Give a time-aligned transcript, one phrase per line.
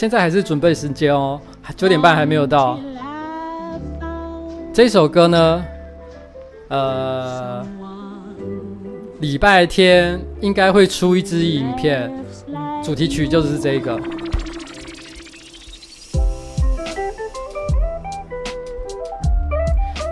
[0.00, 1.38] 现在还是准备时间哦，
[1.76, 2.80] 九点半还没有到。
[4.72, 5.62] 这首歌呢，
[6.68, 7.62] 呃，
[9.18, 12.10] 礼拜天应该会出一支影片，
[12.82, 14.00] 主题曲就是这个。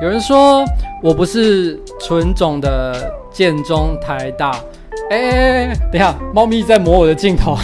[0.02, 0.66] 有人说
[1.02, 4.50] 我不是纯种的建中台大，
[5.08, 7.56] 哎哎哎，等一下，猫咪在磨我的镜头，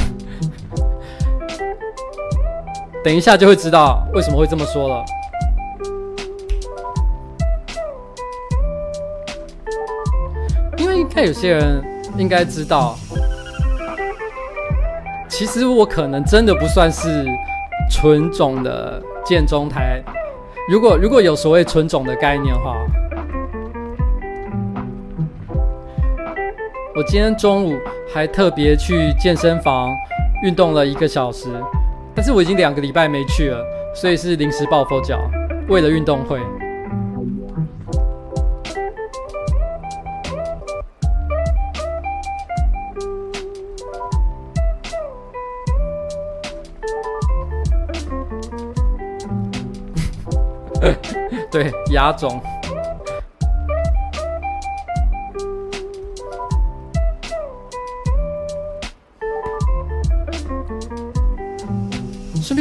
[3.04, 5.04] 等一下就会知道为什么会这么说了。
[11.10, 11.80] 看有些人
[12.18, 12.96] 应该知道，
[15.28, 17.24] 其实我可能真的不算是
[17.88, 20.02] 纯种的建中台。
[20.68, 22.74] 如果如果有所谓纯种的概念的话，
[26.96, 27.78] 我今天中午
[28.12, 29.88] 还特别去健身房
[30.42, 31.46] 运动了一个小时，
[32.24, 33.62] 是我已经两个礼拜没去了，
[33.94, 35.20] 所以是临时抱佛脚，
[35.68, 36.40] 为了运动会。
[51.50, 52.40] 对，牙肿。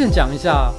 [0.04, 0.70] 便讲一下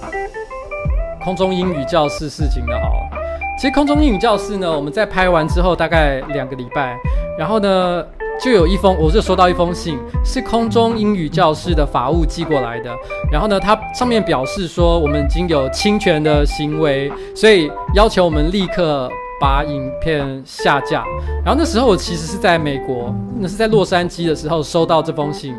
[1.24, 3.08] 空中英语教室事情的好。
[3.56, 6.94] 其实空中英语教室呢，我们在拍完之后大概两个礼拜，
[7.38, 8.04] 然后呢。
[8.42, 12.90] 就有一封，我就收到一封信，是空中英语教室的法务寄过来的。
[13.30, 19.08] 然后呢，他上面表示说，我们已经有侵权的行为，所以要求我们立刻
[19.40, 21.04] 把影片下架。
[21.44, 25.54] 然后那时候我其实是在美国，那是在洛杉矶的时候收到这封信。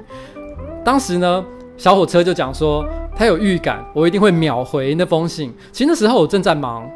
[0.84, 1.42] 当时呢，
[1.78, 2.86] 小火车就讲说，
[3.16, 5.54] 他有预感，我一定会秒回那封信。
[5.72, 6.90] 其实那时候我正在忙，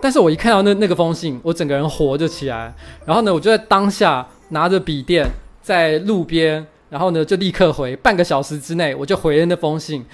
[0.00, 2.74] 但是我一看到那那个封信，我整个人火就起来。
[3.04, 4.26] 然后呢，我就在当下。
[4.52, 5.26] 拿着笔电
[5.62, 10.04] 在路边，然后呢就立刻回，半个小时之内我就回了那封信，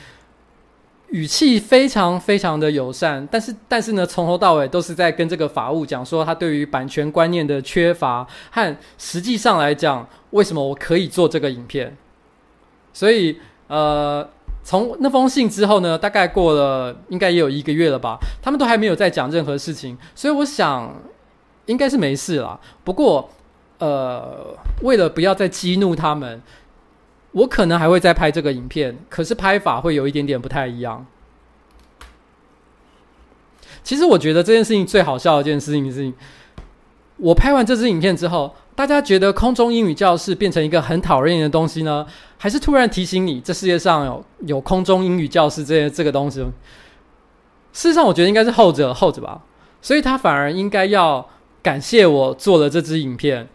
[1.09, 11.97] 语气非常非常的友善，但是但是呢从头到尾都是在跟这个法务讲说他对于版权观念的缺乏和实际上来讲为什么我可以做这个影片，
[12.93, 14.29] 所以呃
[14.65, 20.95] 从那封信之后呢，大概过了应该也有一个月了吧，他们都还没有再讲任何事情，所以我想
[21.67, 23.31] 应该是没事啦，不过。
[23.81, 26.43] 呃，为了不要再激怒他们，
[27.31, 31.07] 我可能还会再拍这个影片，可是拍法会有一点点不太一样。
[33.85, 36.13] 其实我觉得这件事情最好笑的一件事情是，
[37.19, 42.07] 我拍完这支影片之后，大家觉得空中英语教室变成一个很讨厌的东西呢，
[42.37, 46.41] 还是突然提醒你，这世界上有有空中英语教室这些这个东西？
[47.73, 49.43] 事实上，我觉得应该是后者后者吧，
[49.83, 51.29] 所以他反而应该要
[51.63, 53.49] 感谢我做了这支影片。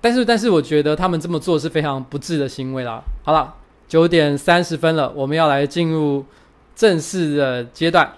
[0.00, 3.02] 但是，但是，我觉得他们这么做是非常不智的行为啦。
[3.24, 3.54] 好了，
[3.88, 6.24] 九点三十分了，我们要来进入
[6.76, 8.12] 正式的阶段。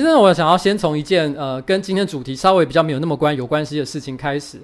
[0.00, 4.58] 其实，我想要先从一件呃，跟今天主题稍微比较没有那么关有关系的事情开始。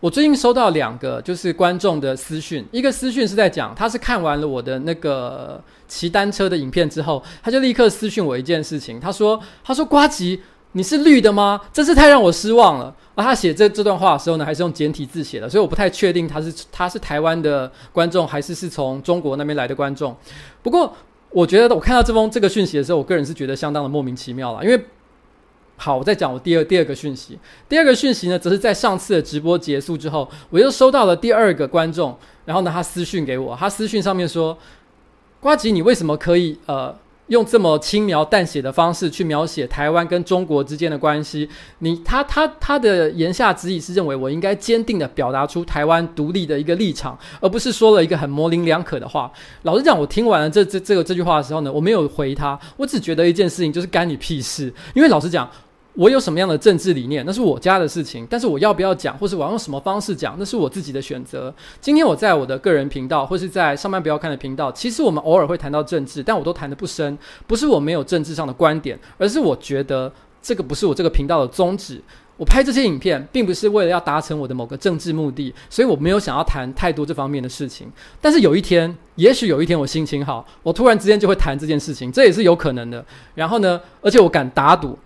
[0.00, 10.40] 我最近收到两个就是观众的私讯，一个私讯是在讲他是看完了我的那个骑单车的影片之后，他就立刻私讯我一件事情，他说：“他说瓜吉，
[10.72, 11.60] 你是绿的吗？
[11.74, 20.16] 真是太让我失望了。”而他写这这段话的时候呢，还是用简体字写的，所以我不太确定他是他是台湾的观众还是是从中国那边来的观众。
[20.62, 20.90] 不过
[21.30, 24.80] 我觉得我看到这封这个讯息的时候，我个人是觉得相当的莫名其妙了，因为。
[25.82, 27.38] 好，我再讲我第二第二个讯息。
[27.66, 34.58] 第二个讯息呢，则是在上次的直播结束之后，我又收到了第二个观众，然后呢，他私讯给我，他私讯上面说
[35.40, 36.94] ：“瓜吉，你为什么可以呃
[37.30, 41.48] 用这么轻描淡写的方式去描写台湾跟中国之间的关系？
[41.78, 49.30] 你他他他的言下之意是认为我应该坚定的表达出台湾独立的一个立场，而不是说了一个很模棱两可的话。
[49.62, 55.48] 老实讲，我听完了这这这个这句话的时候呢，我没有回他，我只觉得一件事情就是干你屁事，因为老实讲。”
[55.94, 58.26] 我有什么样的政治理念，那是我家的事情。
[58.30, 61.52] 但是我要不要讲，或是我要用什么方式讲，那是我自己的选择。
[61.80, 67.18] 今天我在我的个人频道，或是在上班不要看的频道，其实我们偶尔会谈到政治，但我都谈得不深。
[67.46, 72.00] 不是我没有政治上的观点，而是我觉得这个不是我这个频道的宗旨。
[72.36, 77.86] 我拍这些影片，并不是为了要达成我的某个政治目的，所以我没有想要谈太多这方面的事情。
[78.18, 83.04] 但是有一天，也许有一天我心情好，我突然之间就会谈这件事情，这也是有可能的。
[83.34, 84.98] 然后呢，而且我敢打赌，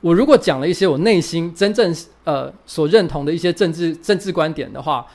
[0.00, 5.06] 我如果讲了一些我内心真正呃所认同的一些政治政治观点的话。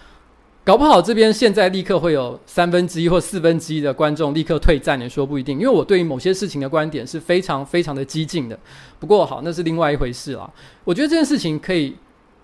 [0.66, 5.60] 搞不好这边现在立刻会有三分之一或四分之一的观众立刻退战，也说不一定。
[5.60, 8.58] 因为我对于某些事情的观点是非常非常的激进的。
[8.98, 10.50] 不过好，那是另外一回事了。
[10.86, 11.94] 我觉得这件事情可以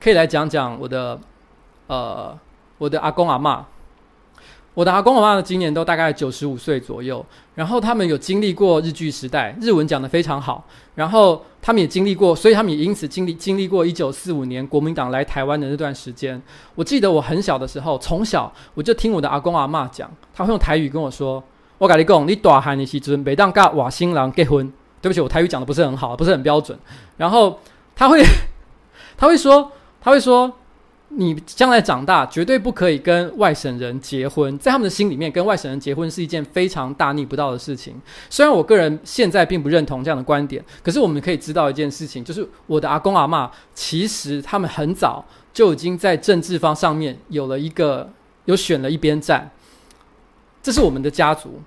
[0.02, 1.18] 可以来讲讲我的
[1.88, 2.38] 呃
[2.78, 3.64] 我的阿公阿嬷。
[4.76, 10.64] 我的阿公阿嬷今年都大概九十五岁左右，然后他们有经历过日据时代，日文讲得非常好，
[10.96, 16.42] 然后他们也经历过，所以他们也因此经历经历过一九四五年国民党来台湾的那段时间。
[16.76, 21.44] 我记得我很小的时候，从小我就听我的阿公阿妈讲，他会用台语跟我说
[21.78, 24.72] ：“我跟你讲，你大汉的时阵，每当跟瓦新郎结婚，
[25.02, 26.78] 对不起，我台语讲得不是很好，不是很标准。”
[27.18, 27.60] 然后
[27.96, 28.24] 他会
[29.18, 30.54] 他会说，他会说。
[31.12, 38.00] 你将来长大绝对不可以跟外省人结婚，在他们的心里面，跟外省人结婚是一件非常大逆不道的事情。
[38.30, 48.08] 虽然我个人现在并不认同这样的观点，可是我们可以知道一件事情，就是我的阿公阿嬷其实他们很早就已经在政治方上面有了一个
[48.46, 49.50] 有选了一边站，
[50.62, 51.62] 这是我们的家族。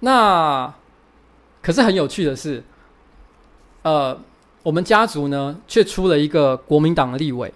[0.00, 0.74] 那
[1.62, 2.64] 可是很有趣的是，
[3.82, 4.20] 呃。
[4.68, 7.50] 我们家族呢，却出了一个国民党的立委。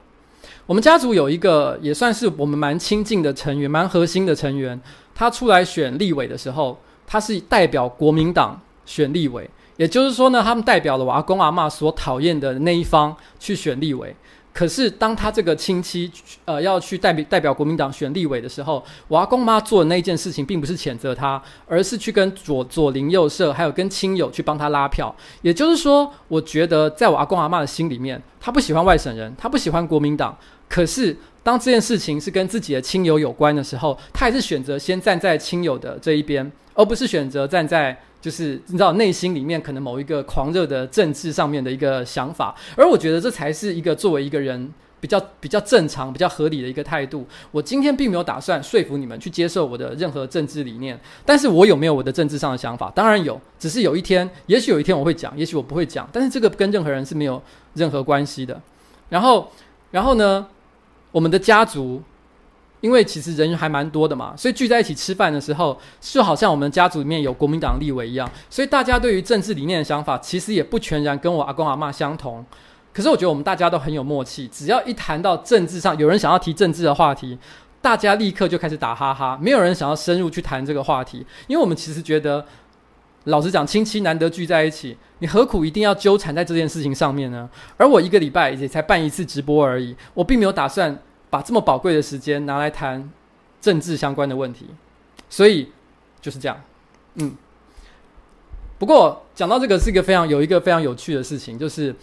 [0.65, 4.81] 我们家族有一个也算是我们蛮亲近的成员，蛮核心的成员。
[5.15, 14.17] 他出来选立委的时候，他是代表国民党选立委，也就是说呢，他们代表了我阿公阿嬷所讨厌的那一方去选立委。
[14.53, 16.13] 可是，当他这个亲戚
[16.45, 25.15] 呃要去代表代表国民党选立委的时候，我阿公妈做的那一件事情，并不是谴责他，而是去跟左左邻右舍，还有跟亲友去帮他拉票。
[25.41, 30.37] 也就是说，我觉得在我阿公阿妈的心里面，他不喜欢外省人，他不喜欢国民党。
[30.69, 37.99] 可是，当这件事情是跟自己的亲友有关的时候，他还是选择先站在亲友的这一边，而不是选择站在。
[38.23, 47.27] 就是你知道内心里面可能某一个狂热的政治上面的一个想法，而我觉得这才是一个作为一个人比较比较正常、比较合理的一个态度。
[47.51, 52.89] 我今天并没有打算说服你们去接受我的任何政治理念，但是我有没有我的政治上的想法？
[52.95, 57.43] 当然有，只是有一天，也许有一天我会讲，也许我不会讲，但是这个跟任何人是没有
[57.75, 58.59] 任何关系的。
[59.09, 59.51] 然后，
[59.91, 60.47] 然后呢，
[61.11, 62.01] 我们的家族。
[62.83, 72.45] 因为其实人还蛮多的嘛，所以聚在一起吃饭的时候，就好像我们家族里面有国民党立委一样，所以大家对于政治理念的想法，其实也不全然跟我阿公阿嬷相同。
[72.93, 77.39] 可是我觉得我们大家都很有默契，只要一谈到政治上，有人想要提政治的话题，
[77.81, 82.45] 大家立刻就开始打哈哈，没有人想要深入去谈这个话题，因为我们其实觉得，
[83.25, 87.49] 老实讲，亲戚难得聚在一起，你何苦一定要纠缠在这件事情上面呢？
[87.77, 90.99] 而我一个礼拜也才办一次直播而已，我并没有打算。
[91.33, 93.11] 把这么宝贵的时间拿来谈
[93.59, 94.67] 政治相关的问题，
[95.31, 95.73] 所以
[96.21, 96.61] 就是这样。
[97.15, 97.35] 嗯，
[98.79, 101.97] 不过讲到这个是一个非常有一个非常有趣的事情，就是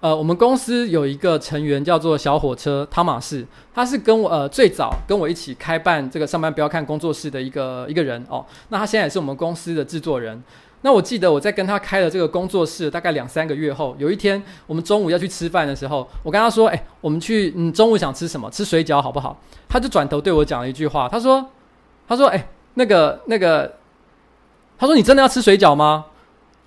[0.00, 8.44] 呃，我们公司有一个成员叫做小火车汤马士，他是跟我呃最早跟我一起开办这个上班不要看工作室的一个一个人哦。
[8.68, 10.44] 那他现在也是我们公司的制作人。
[10.82, 18.50] 那我记得我在跟他开了这个工作室大概两三个月后，有一天我们中午要去吃饭的时候，我跟他说：“哎，我们去，嗯，中午想吃什么？
[18.50, 21.46] 吃水饺好不好？”他就转头对我讲了一句话，他说
[22.08, 23.70] ：“他说，哎，那个那个，
[24.78, 26.06] 他说你真的要吃水饺吗？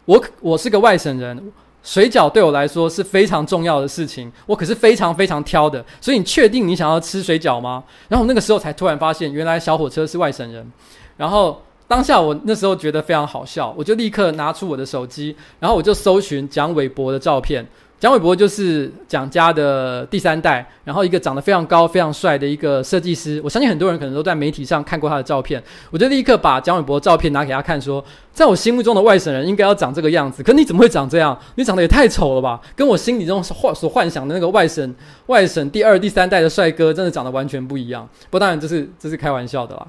[0.05, 1.51] 我我是个外省人，
[1.81, 10.71] 水饺对我来说是非常重要的事情，我可是非常非常挑的，所以你确定你想要吃水饺吗？”然后那个时候才突然发现，原来小火车是外省人，
[11.17, 11.59] 然后。
[11.93, 17.63] 当下我那时候觉得非常好笑，我就立刻拿出我的手机，然后我就搜寻蒋纬博的照片。
[17.99, 23.39] 蒋纬博就是蒋家的第三代，然后一个长得非常高、非常帅的一个设计师。
[23.43, 25.61] 我相信很多人可能都在媒体上看过他的照片。
[25.91, 30.41] 我就立刻把蒋纬博的照片拿给他看，说，在我心目中的外省人应该要长这个样子。
[30.41, 31.37] 可你怎么会长这样？
[31.53, 32.59] 你长得也太丑了吧！
[32.75, 34.95] 跟我心里中幻所幻想的那个外省
[35.27, 38.09] 外省第二、第三代的帅哥，真的长得完全不一样。
[38.23, 39.87] 不过当然这是这是开玩笑的啦，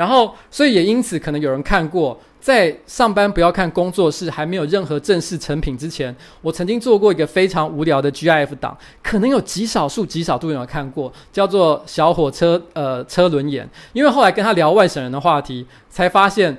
[0.00, 13.68] 然后，所以也因此，可能有人看过，在上班不要看工作室还没有任何正式成品之前，我曾经做过一个非常无聊的 GIF 档，可能有极少数、极少数人有看过，叫做“小火车”呃车轮眼。
[13.92, 16.56] 因为后来跟他聊外省人的话题，才发现，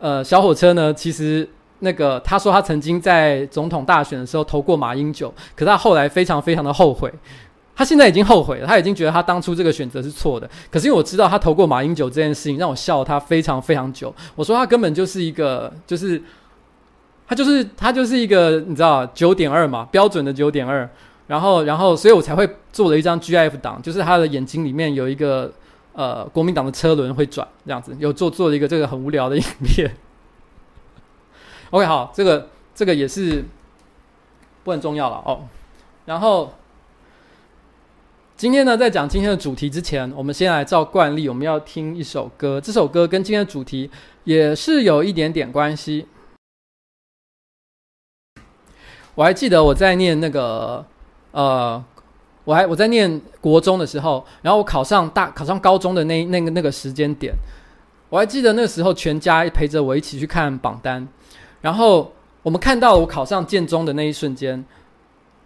[0.00, 1.46] 呃，小火车呢，其实
[1.80, 7.12] 那个他说他曾经在总统大选的时候投过马英九，可他后来非常非常的后悔。
[7.78, 10.50] 他现在已经后悔了，他已经觉得他当初这个选择是错的。
[10.68, 14.12] 可是因为我知道他投过马英九这件事情，让我笑他非常非常久。
[14.34, 16.20] 我说他根本就是一个，就是
[17.28, 20.90] 他就是他就是一个你知道九点二嘛，标准的九点二。
[21.28, 25.52] 然后然后，所以我才会做了一张 GIF 档，就是他的眼睛里面有一个
[25.92, 29.94] 呃国民党的车轮会转这样子，有做做了一个这个很无聊的影片。
[31.70, 33.44] OK，好，这个这个也是
[34.64, 35.42] 不很重要了哦。
[36.06, 36.50] 然后
[38.38, 42.60] 今天呢，在讲今天的主题之前，我们先来照惯例，我们要听一首歌。
[42.60, 43.90] 这首歌跟今天的主题
[44.22, 46.06] 也是有一点点关系。
[49.16, 50.86] 我还记得我在念那个。
[51.32, 51.84] 呃，
[52.44, 57.34] 我还我在念国中的时候，然后我考上大考上高中的那那个那个时间点，
[58.08, 61.06] 我还记得那时候全家陪着我一起去看榜单，
[61.60, 62.12] 然后
[62.44, 64.64] 我们看到我考上建中的那一瞬间。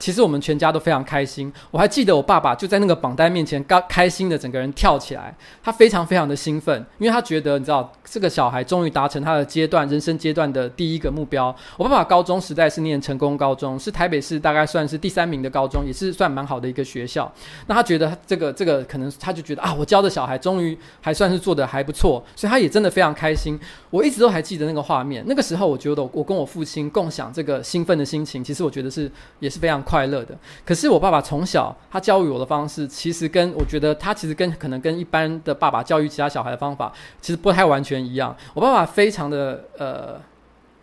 [0.03, 1.53] 其实我们全家都非常开心。
[1.71, 5.33] 我还记得我爸爸就在那个榜单面前，刚开心的整个人跳起来，
[5.63, 11.55] 他非常非常的兴奋，因为他觉得你知道这个小孩终于达成他的阶段人生阶段的第一个目标。
[11.77, 17.33] 我爸爸高中时代是念成功高中，是台北市大概算是第三名的高中，也是算蛮好的一个学校。
[17.69, 23.57] 那他觉得这个这个可能他就觉得啊，我教的小孩终于还算是做得还不错，所以他也真的非常开心。
[23.91, 29.81] 我一直都还记得那个画面，那个时候我觉得我跟我父亲共享这个兴奋的心情，其实我觉得是也是非常。
[29.93, 30.35] 快乐的，
[30.65, 38.35] 可是我爸爸从小他教育我的方式，其实跟我觉得他其实跟可能跟一般的爸爸教育其他小孩的方法，其实不太完全一样。
[38.55, 40.19] 我爸爸非常的呃，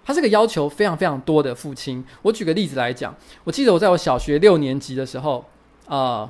[0.05, 2.05] 他是个要求非常非常多的父亲。
[2.21, 5.43] 我举个例子来讲，我记得我在我小学六年级的时候，
[5.87, 6.29] 呃，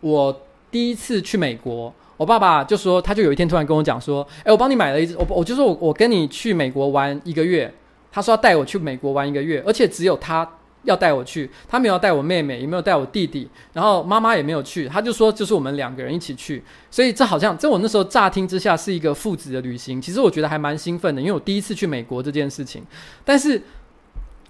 [0.00, 0.40] 我
[0.72, 7.72] 第一次去美国，我爸爸就说，他就有一天突然跟我讲说，哎，我帮你买了一只，我我就说我我跟你去美国玩一个月。
[8.12, 10.48] 他说要带我去美国玩一个月，而且只有他
[10.84, 14.86] 要带我去，他没有带我妹妹，也没有带我弟弟，然后妈妈也没有去。
[14.88, 20.02] 他就说就是我们两个人一起去，所以这好像在我那时候乍听之下是一个父子的旅行。
[20.02, 22.84] 其实我觉得还蛮兴奋的，因为我第一次去美国这件事情。
[23.24, 23.62] 但是，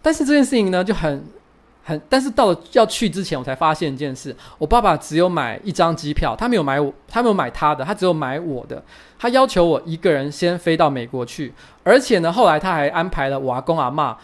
[0.00, 1.22] 但是这件事情呢就很
[1.84, 8.82] 很，但是到了要去之前，我才发现一件事：我爸爸只有买一张机票，他没有买我，他没有买他的，他只有买我的。
[9.18, 11.52] 他要求我一个人先飞到美国去，
[11.82, 14.14] 而且呢，后来他还安排了我阿公阿嬷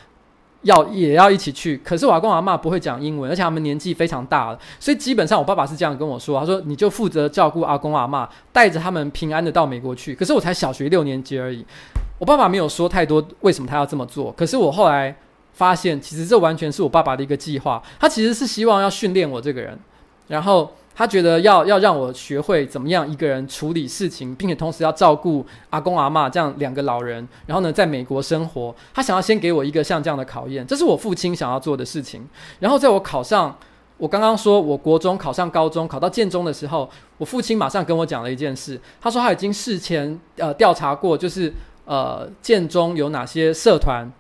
[0.62, 1.76] 要也要一起去。
[1.85, 11.64] 可是我阿公阿嬷不会讲英文，而且他们年纪非常大了，所以基本上我爸爸是这样跟我说：“他说你就负责照顾阿公阿嬷，带着他们平安的到美国去。”可是我才小学六年级而已，
[12.18, 14.32] 我爸爸没有说太多为什么他要这么做。
[14.32, 15.14] 可是我后来
[15.58, 19.76] 发现，其实这完全是我爸爸的一个计划，他其实是希望要训练我这个人，
[20.28, 20.70] 然后。
[20.98, 28.74] 他觉得要要让我学会怎么样一个人处理事情，并且同时要照顾阿公阿嬷这样两个老人，然后呢，在美国生活。
[28.92, 32.26] 他想要先给我一个像这样的考验，这是我父亲想要做的事情。
[32.58, 33.56] 然后在我考上，
[33.96, 38.80] 我刚刚说我国中考上高中，考到建中的时候，我父亲马上跟我讲了一件事。
[39.00, 44.10] 他说他已经事前呃调查过，就是呃建中有哪些社团。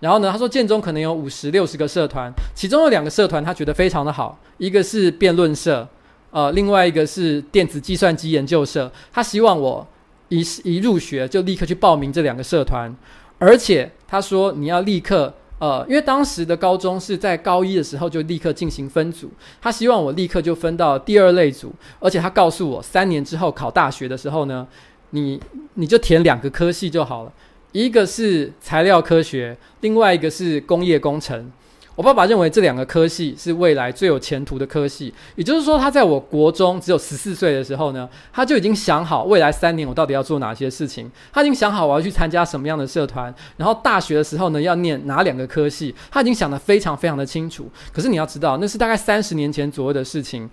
[0.00, 5.86] 然后呢，他说建中可能有五十六十个社团，其中有两个社团他觉得非常的好，一个是辩论社。
[6.32, 9.84] 呃，另外一个是电子计算机研究社，他希望我
[10.28, 12.94] 一一入学就立刻去报名这两个社团，
[13.38, 19.28] 而且他说你要立刻呃，因为当时的高中是在高一的时候就立刻进行分组，
[19.60, 24.64] 他希望我立刻就分到第二类组，而且他告诉我三年之后考大学的时候呢，
[25.10, 25.40] 你
[25.74, 27.32] 你就填两个科系就好了，
[27.72, 31.50] 一个是材料科学，另外一个是工业工程。
[31.96, 47.68] 我爸爸认为这两个科系是未来最有前途的科系，也就是说，他在我国中只有十四岁的时候呢，他就已经想好未来三年我到底要做哪些事情，他已经想好我要去参加什么样的社团，然后大学的时候呢要念哪两个科系，他已经想得非常非常的清楚。
[47.92, 50.48] 可是你要知道，那是大概三十年前左右的事情。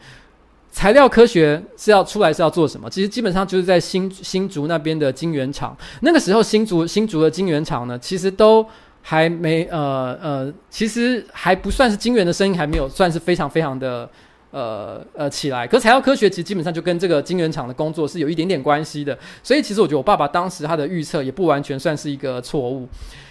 [0.78, 2.88] 材料科学是要出来是要做什么？
[2.88, 8.64] 其实基本上就是在新新竹那边的晶圆厂，那个时候新竹新竹的晶圆厂呢，其实都。
[9.10, 14.10] 还没呃呃，其实还不算是晶圆的声音，还没有算是非常非常的
[14.58, 15.68] 呃呃起来。
[15.68, 22.88] 可材料科学其实基本上就跟这个晶圆厂的工作是有一点点关系的，所以其实我觉得我爸爸当时他的预测也不完全算是一个错误。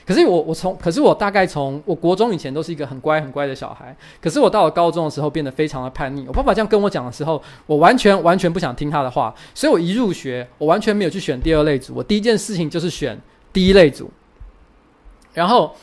[0.06, 6.24] 可是我我从可是我大概从我国中以前都是一个很乖很乖的小孩，可是我到了高中的时候变得非常的叛逆。
[6.28, 13.18] 我爸爸这样跟我讲的时候，我完全完全不想听他的话，所以我一入学，我完全没有去选第二类组，我第一件事情就是选
[13.52, 14.08] 第一类组。
[15.34, 15.74] 然后，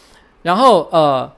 [0.41, 1.29] 然后呃，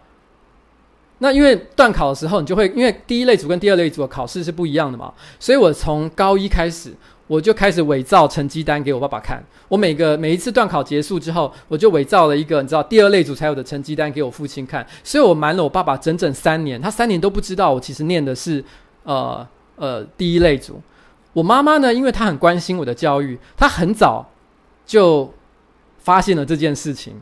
[1.19, 6.93] 那因为段考的时候，你就会因为第一类组跟第二类组的考试是不一样的嘛，所以我从高一开始，
[7.27, 9.43] 我就开始伪造成绩单给我爸爸看。
[9.67, 18.63] 我每个每一次段考结束之后，我就伪造了一个你知道第二类组才有的成绩单给我父亲看，所以我瞒了我爸爸整整三年，他三年都不知道我其实念的是
[19.03, 20.81] 呃呃第一类组。
[21.33, 24.29] 我妈妈呢，因为她很关心我的教育，她很早
[24.85, 25.33] 就。
[26.05, 27.19] 发现了这件事情。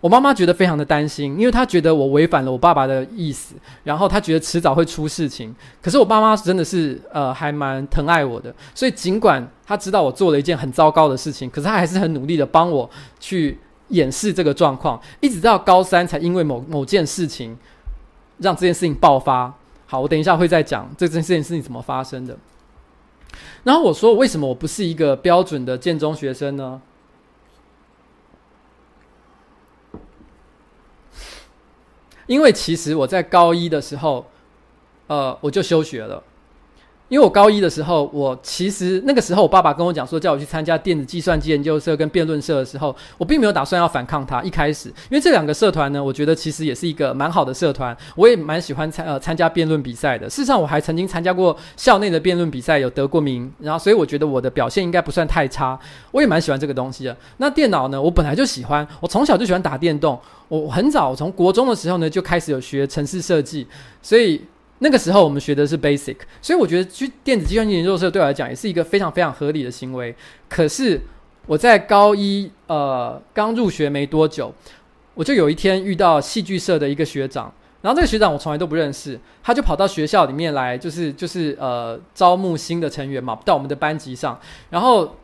[0.00, 5.54] 我妈妈觉得非常的担心，因为她觉得我违反了我爸爸的意思，然后她觉得迟早会出事情。
[5.82, 13.58] 可是我爸妈真的是呃还蛮疼爱我的，所以尽管她知道我做了一件很糟糕的事情，可是她还是很努力的帮我去
[13.88, 17.56] 掩饰这个状况，一直到高三才因为某某件事情
[18.38, 19.52] 让这件事情爆发。
[19.86, 22.34] 好，我等一下会再讲这件这件事情怎么发生的。
[23.64, 26.80] 然后我说，为什么我不是一个标准的建中学生呢？
[32.30, 34.24] 因为其实我在高一的时候，
[35.08, 36.22] 呃，我就休学了。
[37.10, 44.40] 因为我高一的时候，我其实那个时候我爸爸跟我讲说，叫我去参加电子计算机研究社跟辩论社的时候，我并没有打算要反抗他。
[44.44, 50.30] 一开始，因为这两个社团呢，我觉得其实也是一个蛮好的社团，我也蛮喜欢参呃参加辩论比赛的。
[50.30, 53.52] 事实上，我还曾经参加过校内的辩论比赛，有得过名。
[53.58, 55.76] 然后，所以我觉得我的表现应该不算太差。
[56.12, 57.16] 我也蛮喜欢这个东西的。
[57.38, 60.16] 那电脑呢，我本来就喜欢，我从小就喜欢打电动。
[60.46, 63.66] 我很早从国中的时候呢，就开始有学城市设计，
[64.00, 64.40] 所以。
[64.82, 70.14] 那个时候我们学的是 Basic，所以我觉得去电子计算机研究社对我来讲也是一个非常非常合理的行为。
[70.48, 71.00] 可是
[71.46, 74.52] 我在高一呃刚入学没多久，
[75.14, 84.38] 我就有一天遇到戏剧社的一个学长，然后这个学长我从来都不认识，他就跑到学校里面来，就是就是呃招募新的成员嘛，到我们的班级上，
[84.70, 85.16] 然后。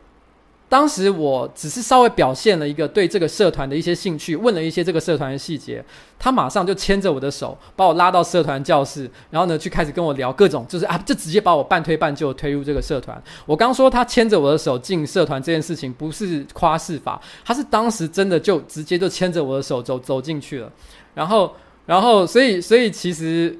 [0.69, 5.81] 当时我只是稍微表现了一个对这个社团的一些兴趣，问了一些这个社团的细节，
[6.19, 13.17] 他马上就牵着我的手，把我拉到社团教室，然后呢，去开始跟我聊各种，就是啊，就直接把我半推半就推入这个社团。
[13.45, 20.69] 我刚说他牵着我的手进社团这件事情不是夸饰法，他是当时真的就直接就牵着我的手走走进去了。
[21.13, 21.53] 然后，
[21.85, 23.57] 然后，所以，所以其实，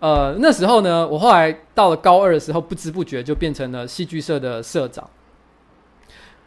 [0.00, 5.08] 呃，那时候呢，我后来到了高二的时候，不知不觉就变成了戏剧社的社长。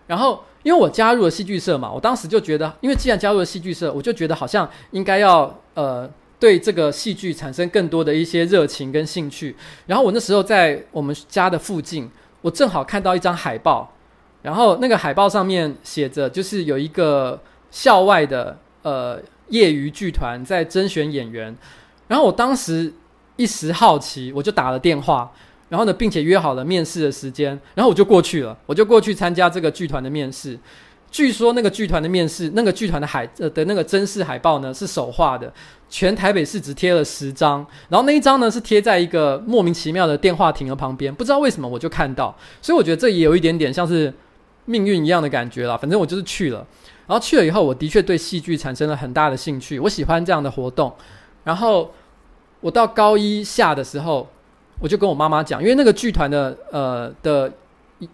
[0.07, 6.09] 然后，因为我加入了戏剧社嘛，我当时就觉得，因为既然加入了戏剧社，我就觉得好像应该要呃
[6.39, 9.55] 对这个戏剧产生更多的一些热情跟兴趣。
[9.85, 12.09] 然后我那时候在我们家的附近，
[12.41, 13.93] 我正好看到一张海报，
[14.41, 21.55] 然后那个海报上面写着，就是有一个校外的呃业余剧团在甄选演员。
[22.07, 22.91] 然后我当时
[23.37, 25.31] 一时好奇，我就打了电话。
[25.71, 30.59] 然后呢，并且约好了面试的时间，然后我就过去了，我就过去参加这个剧团的面试。
[31.09, 35.49] 据说那个剧团的面试，那个剧团的海呃的那个甄试海报呢是手画的，
[35.89, 44.13] 全台北市只贴了十张，然后那一张呢是贴在一个莫名其妙的电话亭的旁边，不知道为什么我就看到，所以我觉得这也有一点点像是
[44.65, 45.77] 命运一样的感觉啦。
[45.77, 46.67] 反正我就是去了，
[47.07, 50.93] 然后去了以后，我的确对戏剧产生了很大的兴趣，我喜欢这样的活动。
[51.45, 51.93] 然后
[52.59, 54.27] 我到高一下的时候。
[54.81, 57.53] 我就跟我妈妈讲，因为那个剧团的呃的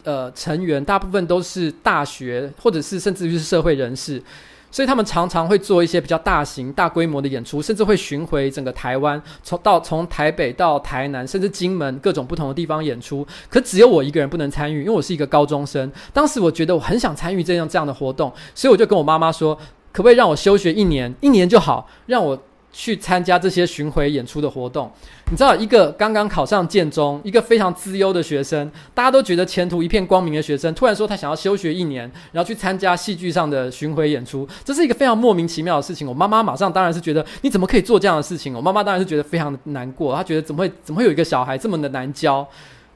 [0.03, 4.21] 呃成员大部分都是大学或者是甚至于是社会人士，
[4.69, 13.25] 所以他们常常会做一些比较大型、大规模的演出，甚至会巡回整个台湾，从到从台北到台南，甚至金门各种不同的地方演出。
[13.49, 15.89] 可只有我一个人不能参与，因为我是一个高中生。
[16.11, 19.55] 当时我觉得我很想参与这样这样的活动，所以我就跟我妈妈说，
[19.93, 22.37] 可不可以让我休学一年，一年就好，让我。
[22.71, 24.91] 去参加这些巡回演出的活动，
[25.31, 36.07] 你知道，一个刚刚考上建中，一个非常资优的学生，大家都觉得前途一片光明的学生，突然说他想要休学一年，然后去参加戏剧上的巡回演出，这是一个非常莫名其妙的事情。
[36.07, 38.53] 我妈妈马上当然是觉得你怎么可以做这样的事情？
[38.53, 42.47] 我妈妈当然是觉得非常的难过，她觉得怎么会怎么会有一个小孩这么的难教？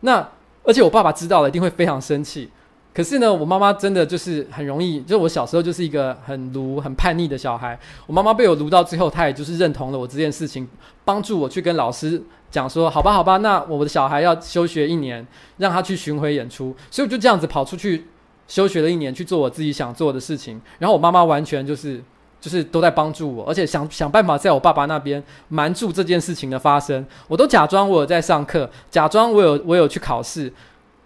[0.01, 0.27] 那
[0.63, 2.49] 而且我爸爸知道了一定会非常生气。
[2.93, 7.79] 可是呢，我妈妈真的就是很容易，就我小时候就是一个很奴、很叛逆的小孩。
[8.05, 10.67] 我妈妈被我卢到最后，她也就是认同了我这件事情，
[11.05, 15.25] 帮助我去跟老师讲说：“好吧，好吧，那我的小孩要休学一年，
[15.55, 18.07] 让他去巡回演出。”所以我就这样子跑出去
[18.49, 20.59] 休学了一年，去做我自己想做的事情。
[20.77, 22.03] 然后我妈妈完全就是
[22.41, 27.05] 就是都在帮助我，而且想想办法在我爸爸那边瞒住这件事情的发生。
[27.29, 30.51] 我都假装我有在上课，假装我有我有去考试。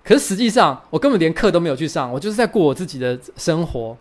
[0.06, 3.98] 可是实际上，我根本连课都没有去上，我就是在过我自己的生活。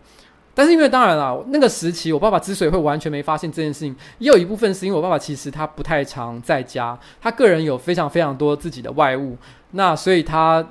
[0.53, 9.35] 但是因为当然了，那个时期我爸爸之所以会完全没发现这件事情，也有一部分是因为我爸爸其实他不太常在家，他个人有非常非常多自己的外务，
[9.71, 10.65] 那所以他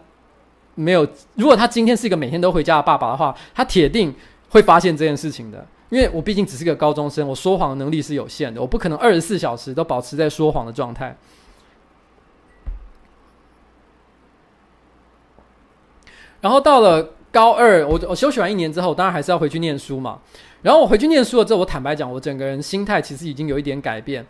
[0.76, 1.06] 没有。
[1.34, 4.14] 如果他今天是一个每天都回家的爸爸的话，他铁定
[4.48, 5.66] 会发现这件事情的。
[5.90, 11.14] 因为我毕竟只是个高中生，我说谎的能力是有限的，我不可能二十四小时都保持在说谎的状态。
[16.44, 17.02] 然后到了
[17.32, 20.18] 高二，我我休学完一年之后，当然还是要回去念书嘛。
[20.60, 24.26] 然后我回去念书了之后，我坦白讲，我整个人心态其实已经有一点改变。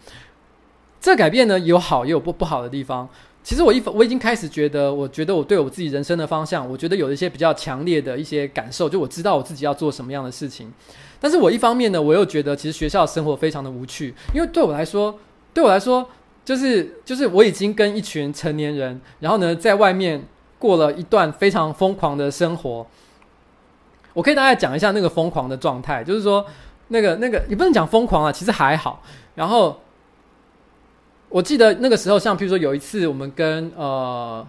[1.01, 3.09] 这改变呢，有好也有不不好的地方。
[3.43, 10.73] 其实我一我已经开始觉得，我觉得我对我自己人生的方向，我觉得有一些比较强烈的一些感受，就我知道我自己要做什么样的事情。
[11.19, 15.19] 但是我一方面呢，我又觉得其实学校生活非常的无趣，因为对我来说，
[15.53, 16.09] 对我来说，
[16.45, 20.25] 就是就是我已经跟一群成年人，然后呢，在外面
[20.65, 22.87] 过了一段非常疯狂的生活。
[24.15, 26.45] 我可以大概讲一下那个疯狂的状态，就是说
[26.89, 29.03] 那个那个也不能讲疯狂啊，其实还好。
[29.35, 29.79] 然后。
[31.31, 34.47] 我记得那个时候，像譬如说有一次，我们跟呃，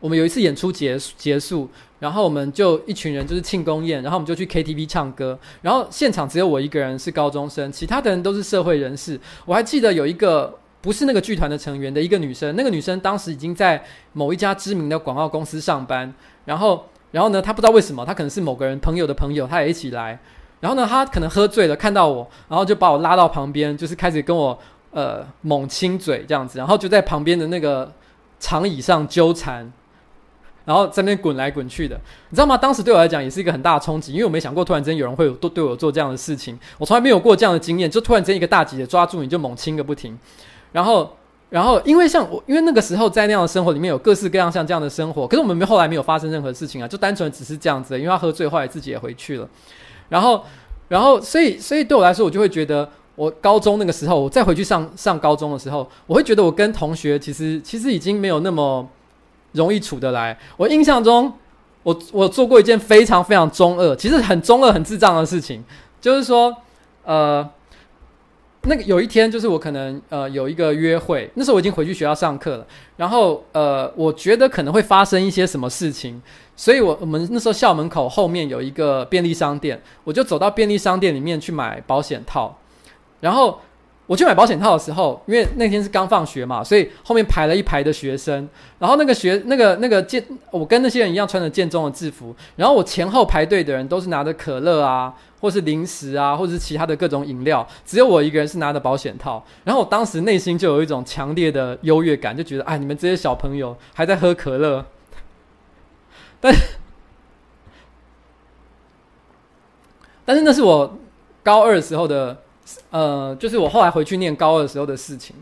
[0.00, 9.20] 我们有一次演出结结束，然后我们就一群人就是庆功宴，然后我们就去 KTV 唱歌，然后现场只有我一个人是高中生，其他的人都是社会人士。
[9.44, 20.16] 我还记得有一个不是那个剧团的成员的一个女生，那个女生当时已经在某一家知名的广告公司上班，然后然后呢，她不知道为什么，她可能是某个人朋友的朋友，她也一起来，
[20.60, 24.56] 然后呢，她可能喝醉了，看到我，然后就把我拉到旁边，就是开始跟我。
[24.92, 27.92] 呃，猛亲嘴这样子，然后就在旁边的那个
[28.40, 29.70] 长椅上纠缠，
[30.64, 32.56] 然后在那边滚来滚去的，你知道吗？
[32.56, 40.18] 当时对我来讲也是一个很大的冲击，因为我没想过突然间有人会有对对我做这样的事情，我从来没有过这样的经验，就突然间一个大姐姐抓住你就猛亲个不停，
[40.76, 41.10] 然后，
[41.48, 49.48] 然后因为像我，因为那个时候在那样的生活里面有各式各样像这样的生活，可是我们后来没有发生任何事情啊，就单纯只是这样子，因为他喝醉后来自己也回去了，
[50.10, 50.44] 然后，
[50.88, 52.86] 然后所以所以对我来说，我就会觉得。
[53.16, 58.86] 我高中那个时候，我再回去上上高中的时候，我会觉得我跟同学其实其实已经没有那么
[59.52, 60.38] 容易处得来。
[60.58, 61.32] 我印象中，
[61.82, 65.64] 我我做过一件非常非常中二，其实很中二、很智障的事情，
[65.98, 66.54] 就是说，
[67.06, 67.48] 呃，
[68.68, 76.20] 那个有一天，就是我可能呃有一个约会，那时候我已经回去学校上课了，然后呃，我觉得可能会发生一些什么事情，
[76.54, 82.58] 所以我我们那时候校门口后面有一个便利商店，我就走到便利商店里面去买保险套。
[83.20, 83.58] 然后
[84.06, 88.48] 我去买保险套的时候，因为那天是刚放学嘛，所以后面排了一排的学生。
[88.78, 92.34] 然后那个学那个那个建，我跟那些人一样穿着建中的制服。
[92.54, 99.44] 然后我前后排队的人都是拿着可乐啊，或是零食啊，或者是其他的各种饮料，只有我一个人是拿着保险套。
[99.64, 104.84] 然后我当时内心就有一种强烈的优越感，就觉得哎，你们这些小朋友还在喝可乐。
[106.40, 106.54] 但
[110.24, 110.98] 但是那是我
[111.42, 112.38] 高二时候的。
[112.90, 115.36] 呃，就是我后来回去念高二时候的事情。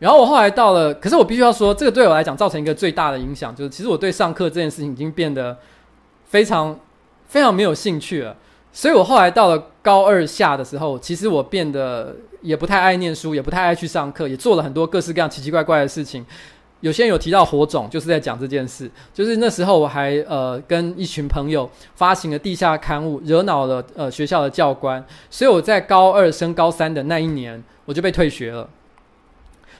[0.00, 5.56] 然后我后来到了，可是我必须要说，这个对我来讲造成一个最大的影响，就是其实我对上课这件事情已经变得
[6.24, 6.76] 非常
[7.28, 8.36] 非常没有兴趣了。
[8.72, 16.24] 所以我后来到了高二下的时候，其实我变得也不太爱念书，也不太爱去上课，也做了很多各式各样奇奇怪怪的事情。
[16.80, 18.90] 有些人有提到火种，就是在讲这件事。
[19.12, 28.68] 就是那时候我还呃跟一群朋友发行了地下刊物，惹恼了呃学校的教官，所以我在高二升高三的那一年，我就被退学了。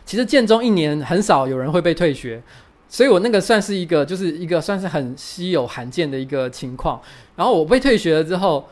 [0.04, 2.40] 其实建中一年很少有人会被退学，
[2.88, 7.00] 所以我那个算是一个就是一个算是很稀有罕见的一个情况。
[7.34, 8.68] 然后我被退学了之后。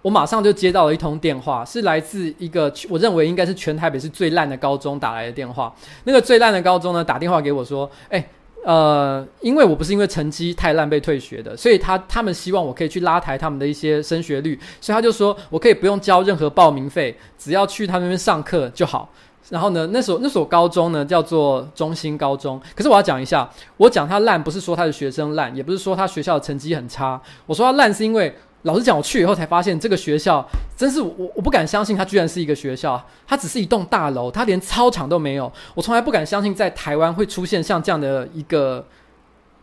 [0.00, 5.74] 我马上就接到了一通电话，是来自一个我认为应该是全台北市最烂的高中打来的电话。
[6.04, 8.24] 那个最烂的高中呢，打电话给我说：“哎，
[8.64, 19.10] 呃，因为我不是因为成绩太烂被退学的，所以他他们希望我可以去拉抬他们的一些升学率，所以他就说我可以不用交任何报名费，只要去他那边上课就好。
[19.50, 22.60] 然后呢，那所那所高中呢叫做中心高中。
[22.76, 30.44] 可是我要讲一下，我讲他烂不是说他的学生烂，也不是说他学校的成绩很差，我说他烂是因为。”老实讲，我去以后才发现，这个学校
[30.76, 33.00] 真是我我不敢相信，它居然是一个学校。
[33.24, 35.50] 它只是一栋大楼，它连操场都没有。
[35.76, 38.84] 我从来不敢相信，在台湾会出现像这样的一个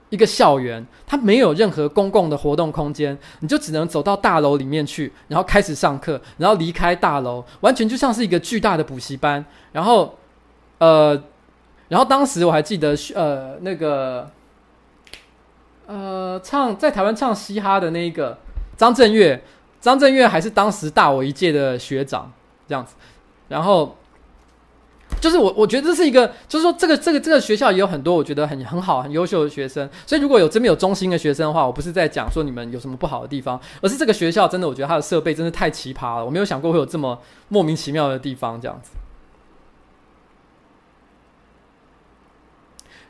[0.10, 0.86] 一个校园。
[1.06, 9.44] 它没有任何公共的活动空间，你就只能走到大楼里面去，然后开始上课，然后离开大楼，完全就像是一个巨大的补习班。
[9.74, 10.16] 然后，
[10.78, 11.22] 呃，
[11.90, 14.32] 然后当时我还记得，呃，那个，
[15.86, 18.38] 呃，唱在台湾唱嘻哈的那一个。
[18.78, 19.44] 张震岳，
[19.80, 22.32] 张震岳还是当时大我一届的学长，
[22.68, 22.96] 这样子。
[23.48, 23.96] 然后，
[25.22, 29.88] 就是我，我觉得这是一个，就是说，这个这个这个学校也有很多我觉得很很好、很优秀的学生。
[30.06, 36.26] 所以，如果有真的有中心的学生的话，我不是在讲说你们有什么不好的地方，而是这个学校真的，我觉得它的设备真的太奇葩了。
[36.26, 38.92] 我没有想过会有这么莫名其妙的地方，这样子。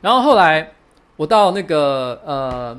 [0.02, 0.72] 然后后来
[1.16, 2.78] 我到那个呃。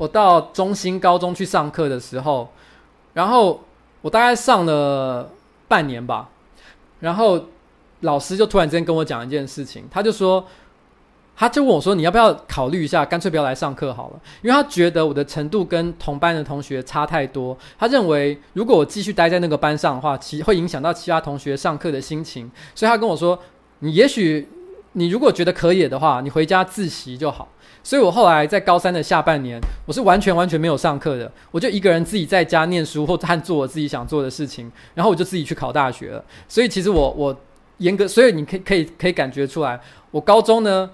[0.00, 2.48] 我到中心高中去上课的时候，
[3.12, 3.60] 然后
[4.00, 5.30] 我大概上了
[5.68, 6.30] 半年吧，
[7.00, 7.38] 然后
[8.00, 10.42] 老师就突然之间跟我讲一件事情，他就说，
[11.36, 23.38] 他就问我说：“你要不要考虑一下，干脆不要来上课好了？”因为他觉得我的程度跟同班的同学差太多，他认为如果我继续待在那个班上的话，其会影响到其他同学上课的心情，所以他跟我说
[23.80, 24.48] ：“你也许。”
[24.92, 27.48] 你如果觉得可以的话，你回家自习就好。
[27.82, 36.22] 所以我后来在高三的下半年，我是完全完全没有上课的，我就一个人自己在家念书或者做我自己想做的事情，然后我就自己去考大学了。
[36.46, 37.34] 所以其实我我
[37.78, 40.90] 严格，所以你可以可以可以感觉出来，我高中呢，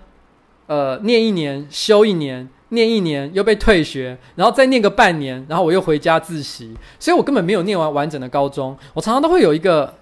[0.69, 8.77] 呃，念一年休一年，念一年又被退学，然后再念个半年，然后我又回家自习，所以我根本没有念完完整的高中。
[8.95, 9.93] 我常常都会有一个，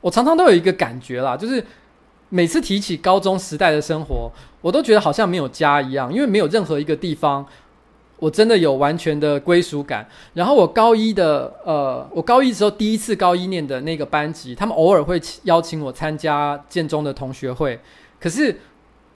[0.00, 1.64] 我常常都有一个感觉啦，就是。
[2.32, 7.44] 每次提起高中时代的生活，我都觉得好像没有家一样，因为没有任何一个地方，
[8.20, 10.06] 我真的有完全的归属感。
[10.34, 17.80] 然后我高一的，呃，我高一时候第一次高一念的那个班级，他们偶尔会邀请我参加建中的同学会，
[18.20, 18.60] 可是。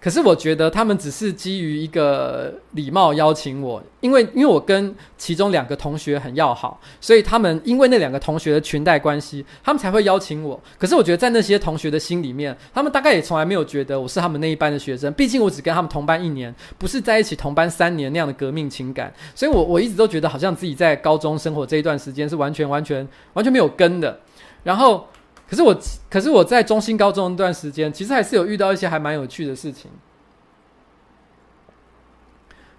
[0.05, 10.61] 可是我觉得他们只是基于一个礼貌邀请我，因为因为我跟其中两个同学很要好，所以他们因为那两个同学的裙带关系，他们才会邀请我。
[10.79, 19.11] 可是我觉得在那些同学的心里面，他们大概也从来没有觉得我是他们那一班的学生，毕竟我只跟他们同班一年，不是在一起同班三年那样的革命情感。
[19.35, 24.21] 所以我我一直都觉得好像自己在高中生活这一段时间是完全完全完全没有跟的。
[24.64, 25.09] 然后。
[25.48, 25.76] 可是我，
[26.11, 29.90] 可是我在中心高中那段时间，其实还是有遇到一些还蛮有趣的事情。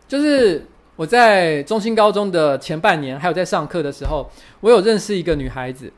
[0.08, 4.30] 就是我在中心高中的前半年，还有在上课的时候，
[4.62, 5.92] 我有认识一个女孩子。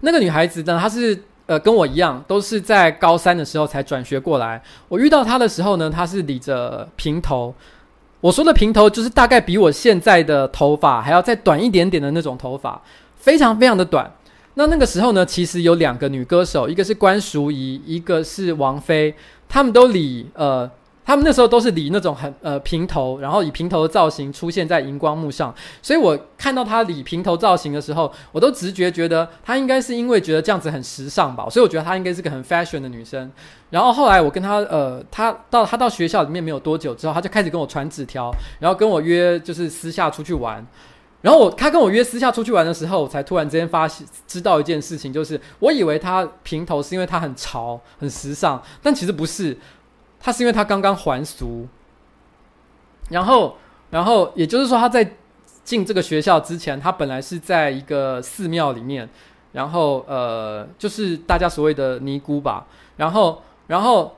[0.00, 4.62] 那个女孩子呢，她是呃跟我一样，都是在高三的时候才转学过来。
[4.88, 7.54] 我遇到她的时候呢，她是理着平头。
[8.20, 12.80] 我说的平头，就是大概比我现在的头发还要再短一点点的那种头发，
[13.16, 14.10] 非常非常的短。
[14.56, 19.12] 那那个时候呢，其实有两个女歌手，一个是关淑怡，一个是王菲，
[19.48, 20.70] 她们都理呃，
[21.04, 25.52] 她们那时候都是理那种很呃平头，然后以平头的造型出现在荧光幕上。
[25.82, 33.28] 所以我看到她理平头造型的时候，我都直觉觉得她应该是因为觉得这样子很时尚吧，所以我觉得她应该是个很 fashion 的女生。
[33.70, 40.64] 然后后来我跟她呃，她到她到学校里面没有多久之后，她就开始跟我传纸条，然后跟我约就是私下出去玩。
[41.24, 49.56] 然后我他跟我约私下出去玩的时候，我才突然之间发现知道一件事情，就是我以为他平头是因为他很潮很时尚，但其实不是，
[50.20, 51.66] 他是因为他刚刚还俗。
[53.08, 53.56] 然后，
[53.88, 55.16] 然后也就是说他在
[55.64, 59.08] 进这个学校之前，他本来是在一个寺庙里面，
[59.52, 62.66] 然后呃，就是大家所谓的尼姑吧，
[62.98, 64.14] 然后，然后。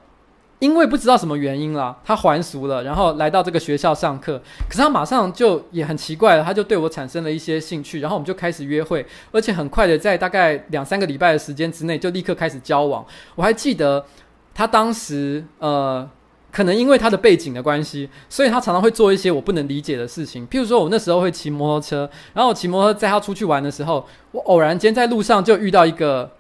[0.58, 4.40] 因为不知道什么原因啦，他还俗了，然后来到这个学校上课。
[4.66, 13.04] 可是他马上就也很奇怪了，他就对我产生了一些兴趣，然后我们就开始约会，而且很快的在大概两三个礼拜的时间之内就立刻开始交往。
[13.34, 14.06] 我还记得
[14.54, 16.08] 他当时呃，
[16.50, 20.48] 可能因为他的背景的关系，所以他常常会做一些我不能理解的事情。
[20.48, 26.30] 譬如说，我那时候会骑摩托车，然后我骑摩托车载他出去玩的时候，我偶然间在路上就遇到一个。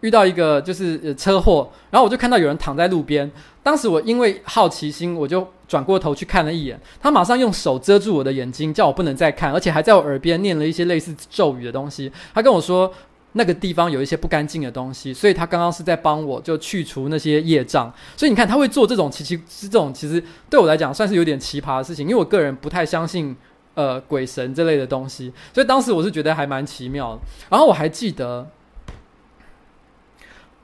[0.00, 3.28] 遇到一个就是车祸，然后我就看到有人躺在路边。
[3.68, 6.80] 当时我因为好奇心，我就转过头去看了一眼。
[7.02, 12.10] 他马上用手遮住我的眼睛，叫我不能再看，而且还在我耳边念了一些类似咒语的东西。
[12.32, 12.90] 他跟我说
[13.32, 17.92] 那个地方有一些不干净的东西，所以他刚刚是在帮我就去除那些业障。
[18.16, 23.36] 所以你看他会做这种奇奇是这种其实对我来讲算是有点奇葩的事情，因为我个人不太相信
[23.74, 27.20] 呃鬼神这类的东西，所以当时我是觉得还蛮奇妙的。
[27.50, 28.48] 然后我还记得。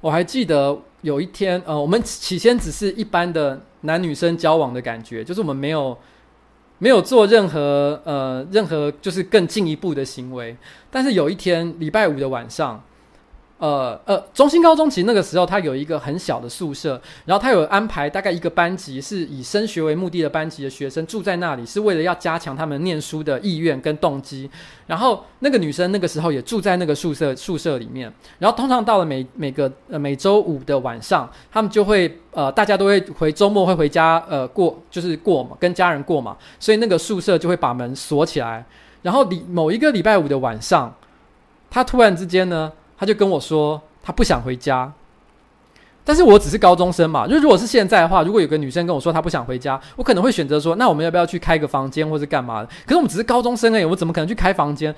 [0.00, 5.96] 我还记得有一天，呃，我们起先只是一般的男女生交往的感觉，就是我们没有
[6.78, 10.56] 没有做任何呃任何就是更进一步的行为。
[10.90, 12.82] 但是有一天礼拜五的晚上。
[13.56, 24.50] 呃呃，中心高中其实那个时候，它有一个很小的宿舍，然后它有安排大概一个班级是以升学为目的的班级的学生住在那里，是为了要加强他们念书的意愿跟动机。
[24.86, 28.12] 然后那个女生那个时候也住在那个宿舍宿舍里面。
[28.40, 38.66] 然后通常到了每每个呃每周五的晚上，他们就会呃大家都会回周末会回家呃过就是过嘛，跟家人过嘛，所以那个宿舍就会把门锁起来。
[39.00, 40.94] 然后礼某一个礼拜五的晚上，
[41.70, 42.70] 他突然之间呢。
[42.96, 44.92] 他就跟我说，他不想回家，
[46.04, 47.26] 但是我只是高中生嘛。
[47.26, 52.68] 就如果是现在的话，如果有个女生跟我说她不想回家，我可能会选择说，那我们要不要去开个房间，或是干嘛的？
[52.84, 54.94] 可是我们只是高中生而已，我怎么可能去开房间？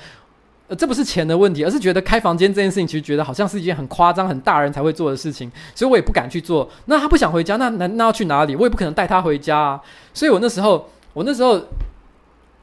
[0.69, 6.69] 呃，这不是钱的问题，而是觉得开房间这件事情，其实觉得好像是一件很夸张、很大人才会做的事情，所以我也不敢去做。
[6.87, 8.57] 那他不想回家，那那那要去哪里？
[8.57, 9.81] 我也不可能带他回家啊。
[10.13, 11.61] 所以我那时候，我那时候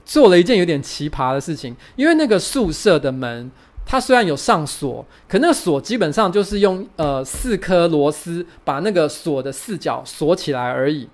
[0.04, 3.50] 做了一件有点奇葩的事情，因为那个宿舍的门。
[3.86, 11.08] 它虽然有上锁，可那个锁基本上就是用呃四颗螺丝把那个锁的四角锁起来而已。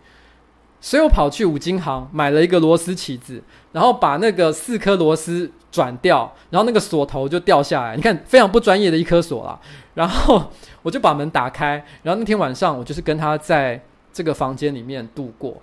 [0.82, 3.44] 所以我跑去五金行买了一个螺丝起子，
[3.74, 7.98] 然后把那个四颗螺丝转掉，然后那个锁头就掉下来。
[7.98, 9.60] 你看，非常不专业的一颗锁啦。
[9.96, 10.50] 然后
[10.82, 15.62] 我就把门打开，然后那天晚上我就是跟他在这个房间里面度过。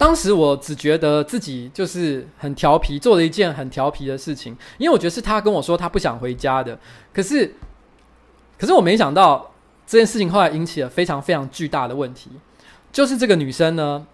[0.00, 6.78] 当时我只觉得自己就是很调皮，做了一件很调皮的事情，因为我觉得是他跟我说他不想回家的。
[7.12, 7.54] 可是，
[8.58, 9.52] 可是我没想到
[9.86, 12.30] 这件事情后来引起了非常非常巨大的问题，
[12.90, 14.06] 就是这个女生呢，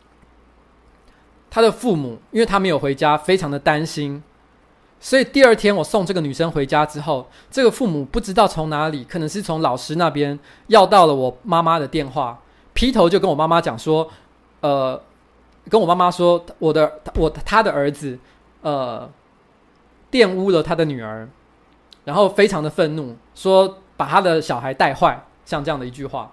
[1.48, 4.20] 她的父母因为她没有回家，非常的担心，
[4.98, 14.10] 所以第二天我送这个女生回家之后，这个父母不知道从哪里，可能是从老师那边要到了我妈妈的电话，劈头就跟我妈妈讲说，
[14.62, 15.00] 呃。
[15.68, 18.18] 跟我妈妈说，我的我他的儿子，
[18.62, 19.08] 呃，
[20.10, 21.28] 玷污了他的女儿，
[22.04, 26.30] 然后非常的愤怒，说把他的小孩带坏，像这样的一句话。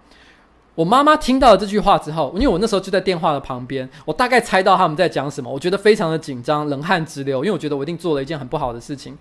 [0.75, 9.17] 我妈妈听到了这句话之后，因为我那时候就在电话的旁边，我大概猜到他们在讲什么，我觉得非常的紧张，冷汗直流，因为我觉得我一定做了一件很不好的事情。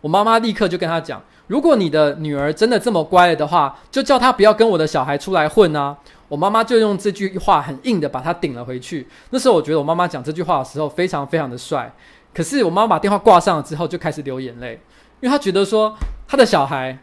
[0.00, 5.96] 我妈妈立刻就跟他讲：“如果你的女儿真的这么乖了的话，就叫她不要跟我的小孩出来混啊！”
[6.28, 9.06] 我妈妈就用这句话很硬的把他顶了回去。
[9.30, 11.92] 那时候我觉得我妈妈讲这句话的时候非常非常的帅。
[12.34, 14.80] 可是我妈妈把电话挂上了之后就开始流眼泪，
[15.20, 16.98] 因为她觉得说她的小孩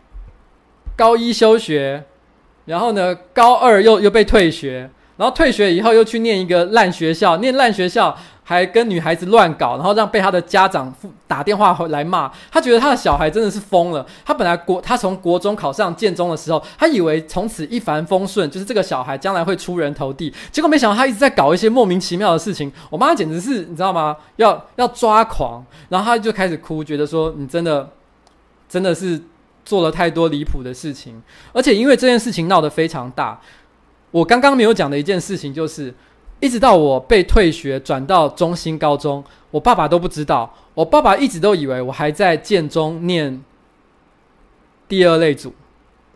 [0.95, 2.03] 高一休学，
[2.65, 8.17] 然后呢高二又又被退学，然后退学以后又去念一个烂学校，念烂学校。
[8.47, 10.93] 还跟女孩子乱搞，然后让被他的家长
[11.27, 12.31] 打电话回来骂。
[12.51, 14.05] 他觉得他的小孩真的是疯了。
[14.23, 20.31] 他本来国，他从国中考上建中的时候，他以为从此一帆风顺，就是这个小孩将来会出人头地。
[20.51, 22.71] 结果没想到他一直在搞一些莫名其妙的事情。
[22.91, 24.15] 我妈简直是你知道吗？
[24.35, 27.89] 要要抓狂，然后他就开始哭，觉得说你真的
[28.69, 29.19] 真的是
[29.65, 31.19] 做了太多离谱的事情。
[31.51, 33.41] 而且因为这件事情闹得非常大，
[34.11, 35.91] 我刚刚没有讲的一件事情就是。
[36.45, 40.53] 一直到我被退学转到中心高中，我爸爸都不知道。
[40.75, 43.43] 我爸爸一直都以为我还在建中念
[44.87, 45.51] 第二类组，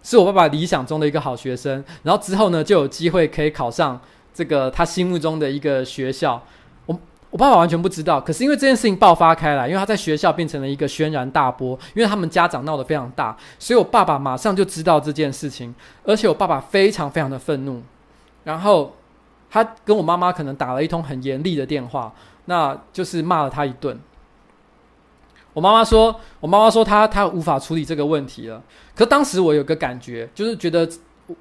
[0.04, 1.84] 是我爸爸理想中的一个好学生。
[2.04, 4.00] 然后之后呢，就有机会可以考上
[4.32, 6.40] 这个他心目中的一个学校。
[6.86, 7.00] 我
[7.32, 8.22] 我爸爸完全不知道。
[8.22, 15.74] 可是因为这件事情爆发开来，因为他在学校变成了一个轩然大波，因为他们家长闹得非常大，所以我爸爸马上就知道这件事情，
[16.04, 17.82] 而且我爸爸非常非常的愤怒，
[18.44, 18.94] 然后。
[19.50, 22.14] 他跟我妈妈可能打了一通很严厉的电话，
[22.45, 24.00] 那就是骂了他一顿。
[25.52, 28.62] 我妈妈说：“我妈妈说她她无法处理这个问题了。”
[28.95, 30.88] 可当时我有个感觉，就是觉得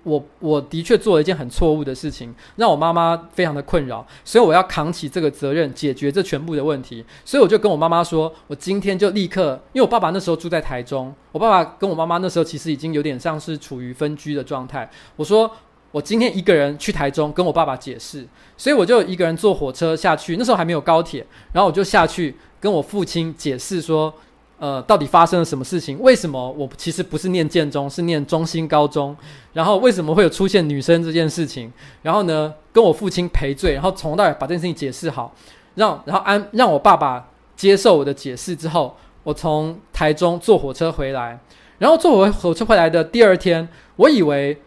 [0.03, 7.05] 我我的确做了一件很错误的事情，让我妈妈非常的困扰，所以我要扛起这个责任，解决这全部的问题。
[7.23, 15.51] 所以我就跟我妈妈说：“我今天就立刻，因为我爸爸那时候住在台中，我爸爸跟我妈妈那时候其实已经有点像是处于分居的状态。”我说。
[15.91, 18.27] 我今天一个人去台中跟我爸爸解释，
[18.59, 20.37] 所以我就一个人坐火车下去。
[20.37, 24.13] 那时候还没有高铁，然后我就下去跟我父亲解释说，
[24.59, 25.99] 呃，到底发生了什么事情？
[26.01, 29.17] 为什么我其实不是念建中，是念中心高中？
[29.55, 31.73] 然后为什么会有出现女生这件事情？
[32.03, 35.35] 然后呢，跟我父亲赔罪，然后从那儿把这件事情解释好，
[35.77, 41.41] 让然后安让我爸爸接受我的解释之后，我从台中坐火车回来，
[41.79, 43.67] 然后坐回火车回来的第二天，
[43.97, 44.61] 我以为。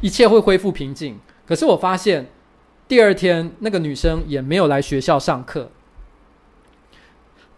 [0.00, 2.26] 一切会恢复平静，可是我发现
[2.86, 5.70] 第二天那个女生也没有来学校上课。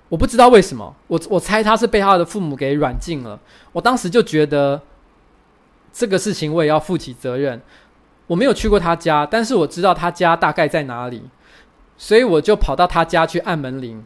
[0.09, 3.39] 我不知道为什么，我我猜她是被她的父母给软禁了。
[3.73, 4.81] 我当时就觉得
[5.93, 7.61] 这个事情我也要负起责任。
[8.27, 11.23] 我没有去过她家，但是我知道她家大概在哪里，
[11.97, 14.03] 所以我就跑到她家去按门铃，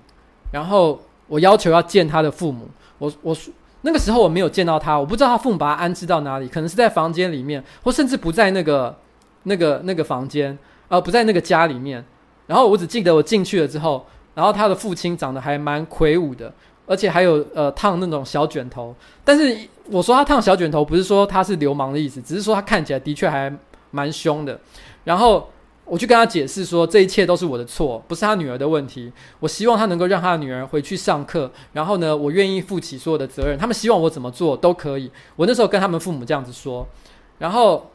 [0.51, 2.69] 然后我要求要见她的父母。
[2.99, 3.53] 我我说。
[3.83, 8.97] 那个时候我没有见到他，我不知道他父母把他安置到哪里，可能是在房间里面，或甚至不在那个、
[9.43, 10.57] 那个、那个房间，
[10.89, 12.05] 呃，不在那个家里面。
[12.47, 16.53] 然后我只记得我进去了之后，然后他的父亲长得还蛮魁梧的，
[16.87, 18.95] 而且还有呃烫那种小卷头。
[19.25, 19.57] 但是
[19.91, 23.53] 我说他烫小卷头，不是说他是流氓的意思，只是说他看起来的确还
[23.91, 24.59] 蛮凶的。
[25.05, 25.49] 然后。
[25.93, 29.13] 我去跟他解释说，这一切都是我的错，不是他女儿的问题。
[29.41, 33.59] 我希望他能够让他女儿回去上课，然后呢，我愿意负起所有的责任。
[33.59, 35.13] 他们希望我怎么做都可以。
[35.37, 36.89] 我那时候跟他们父母这样子说，
[37.39, 37.91] 然后，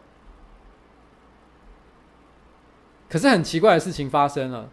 [3.09, 4.69] 可是很奇怪的事情发生了。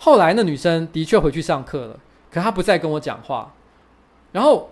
[0.00, 3.54] 后来那女生的确回去上课了，可她不再跟我讲话，
[4.32, 4.66] 然后。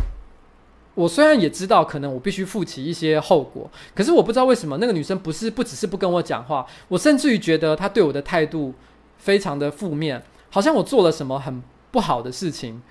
[1.01, 8.75] 我虽然也知道可能我必须负起一些后果，可是我不知道为什么那个女生不是不只是不跟我讲话，我甚至于觉得她对我的态度
[9.17, 12.83] 非常的负面，好像我做了什么很不好的事情。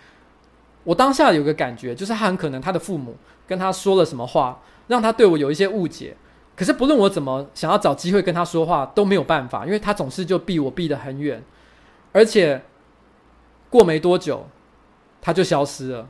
[0.86, 3.16] 我当下有个感觉，就是她很可能她的父母
[3.48, 6.18] 跟她说了什么话，让她对我有一些误解。
[6.56, 11.44] 可是不论我怎么想要找机会跟她说话都没有办法，因为她总是就避我避得很远，
[12.12, 12.62] 而且
[13.70, 14.48] 过没多久
[15.22, 16.08] 她就消失了。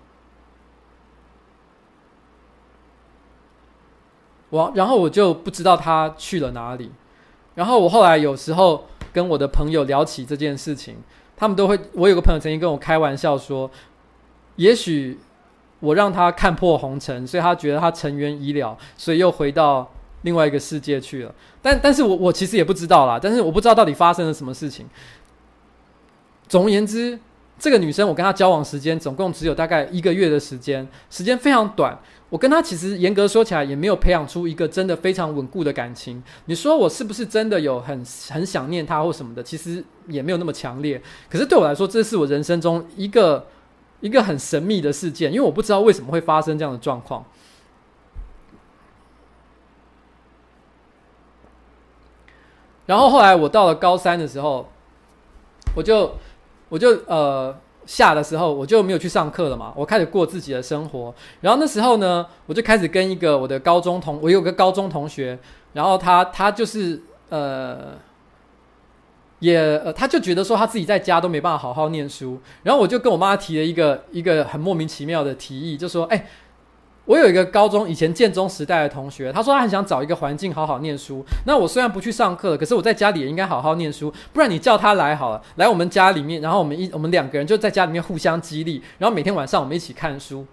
[4.50, 6.91] 我然后我就不知道他去了哪里。
[7.56, 10.95] 然后我后来有时候跟我的朋友聊起这件事情，
[11.36, 13.70] 他们都会，我有个朋友曾经跟我开玩笑说，
[14.56, 15.20] 也许
[15.80, 19.91] 我让他看破红尘，所以他觉得他尘缘已了，所以又回到
[20.22, 21.36] 另外一个世界去了。
[21.62, 24.88] 但但是我我其实也不知道啦，但是我不知道到底发生了什么事情。
[26.47, 27.20] 总而言之，
[27.58, 32.00] 这个女生我跟她交往时间总共只有大概一个月的时间，时间非常短。
[32.30, 36.21] 我跟他其实严格说起来也没有培养出一个真的非常稳固的感情。
[36.45, 39.41] 你说我是不是真的有很很想念他或什么的？
[39.41, 41.01] 其实也没有那么强烈。
[41.27, 43.47] 可是对我来说，这是我人生中一个
[43.99, 47.25] 一个很神秘的事件，因为我不知道为什么会发生这样的状况。
[52.86, 54.69] 然后后来我到了高三的时候，
[55.75, 56.15] 我就
[56.69, 57.57] 我就呃。
[57.90, 61.12] 下的时候我就没有去上课了嘛，我开始过自己的生活。
[61.42, 65.40] 然后那时候呢，我就开始跟一个我的高中同，我有个高中同学，
[65.74, 67.98] 然后他他就是呃，
[69.40, 72.40] 也呃，他就觉得说他自己在家都没办法好好念书。
[72.62, 76.28] 然后我就跟我妈提了一个一个很莫名其妙的提议，就说，哎。
[77.10, 81.26] 我有一个高中以前建中时代的同学，他说他很想找一个环境好好念书。
[81.47, 84.14] 那我虽然不去上课了，可是我在家里也应该好好念书。
[84.32, 90.45] 不然你叫他来好了，来我们家里面，然后我们一我们两个人就在家里面互相激励，然后每天晚上我们一起看书。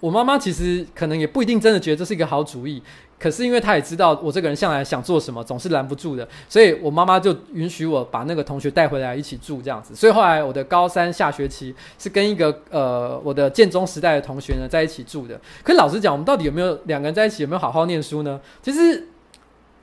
[0.00, 2.82] 我妈妈其实可能也不一定真的觉得这是一个好主意。
[3.20, 9.94] 可是因为他也知道我这个人向来想做什么总是拦不住的，所以我妈妈就允许我把那个同学带回来一起住这样子。
[9.94, 15.38] 所以后来我的高三下学期是跟一个呃我的建中时代的同学呢在一起住的。
[15.62, 18.40] 可老实讲，我们到底有没有两个人在一起有没有好好念书呢？
[18.62, 19.06] 其实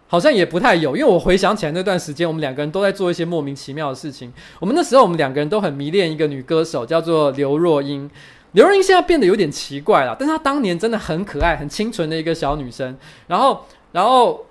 [0.08, 4.34] 好像也不太有，因为我回想起来那段时间，我们两个人都在做一些莫名其妙的事情。
[4.60, 8.10] 我们那时候我们两个人都很迷恋一个女歌手，叫做刘若英。
[8.54, 12.98] 刘若英现在变得有点奇怪了，但是她当年真的很可爱、很清纯的一个小女生。
[13.28, 14.46] 然后，然后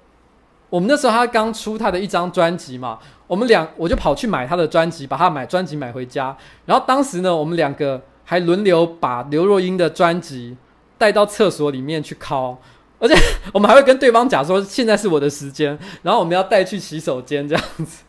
[0.68, 6.36] 我们那时候她刚出她的一张专辑嘛，我们俩我就跑去买她的专辑，把她买专辑买回家。
[6.66, 10.56] 然后当时呢，我们两个还轮流把刘若英的专辑
[10.98, 12.56] 带到厕所里面去拷，
[12.98, 13.14] 而且
[13.52, 18.04] 我们还会跟对方讲说现在是我的时间，然后我们要带去洗手间这样子，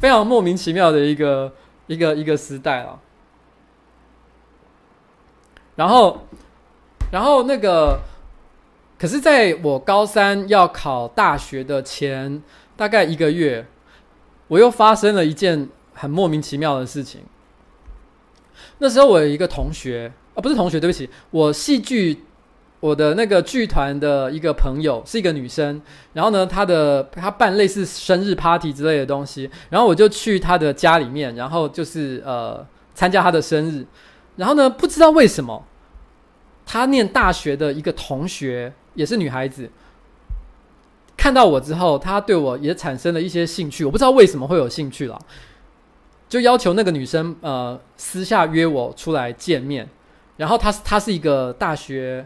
[0.00, 1.52] 非常莫名其妙的一个
[1.88, 2.98] 一个一个时代了。
[5.78, 6.26] 然后，
[7.12, 8.00] 然后那个，
[8.98, 12.42] 可是在我高三要考大学的前
[12.76, 13.64] 大概一个月，
[14.48, 17.20] 我又发生了一件很莫名其妙的事情。
[18.78, 22.24] 那时候我有一个同学，啊，不是同学，对不起，我戏剧
[22.80, 25.80] 我的那个剧团的一个朋友是一个女生，
[26.12, 32.66] 然后呢，她的她办类似生日 party 之类的东西，然后我就去她的家里面，然后就是呃
[32.96, 33.86] 参加她的生日。
[34.38, 35.66] 然后呢，不知道为什么，
[36.64, 39.68] 他念大学的一个同学也是女孩子，
[41.16, 43.84] 看到我之后，他对我也产生了一些兴趣。
[43.84, 45.20] 我不知道为什么会有兴趣了，
[46.28, 49.88] 就要求那个女生呃私下约我出来见面。
[50.36, 52.24] 然后她她是一个大学，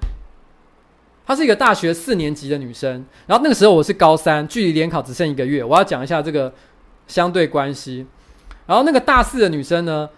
[1.24, 3.06] 她是一个大学四年级的女生。
[3.26, 5.64] 然后那个时候我是高三，距离联考只剩一个月。
[5.64, 6.52] 我要讲一下这个
[7.06, 8.06] 相对关系。
[8.66, 10.10] 然后那个大四的女生呢，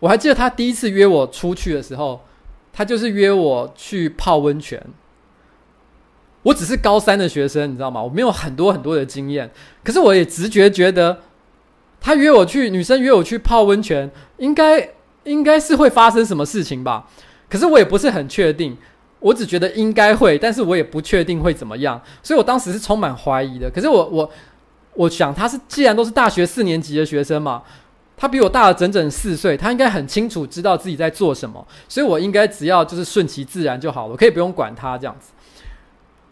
[0.00, 2.20] 我还记得他第一次约我出去的时候，
[2.72, 4.80] 他就是约我去泡温泉。
[6.44, 8.00] 我只是高三的学生，你知道吗？
[8.00, 9.50] 我没有很多很多的经验，
[9.82, 11.18] 可是我也直觉觉得，
[12.00, 14.90] 他约我去，女生约我去泡温泉，应该
[15.24, 17.08] 应该是会发生什么事情吧？
[17.50, 18.78] 可是我也不是很确定，
[19.18, 23.68] 我只觉得应该会，但是我也不确定会怎么样，所以我当时是充满怀疑的。
[23.68, 24.30] 可是我我
[24.94, 27.64] 我想，他是既然都是大学四年级的学生嘛。
[28.20, 35.30] 他比我大了整整四岁，他应该很清楚知道自己在做什么，所以我应该只要就是顺其自然就好了，我可以不用管他这样子。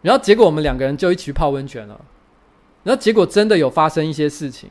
[0.03, 2.01] 然后结果我们两个人就一起去泡温泉了，
[2.83, 4.69] 然后结果真的有发生一些事情。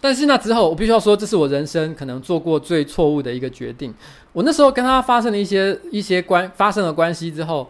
[0.00, 3.92] 但是那之后，我必须要说，这是我人生可能做过最错误的一个决定。
[4.32, 7.68] 我那时候跟他发生了一些一些关发生了关系之后，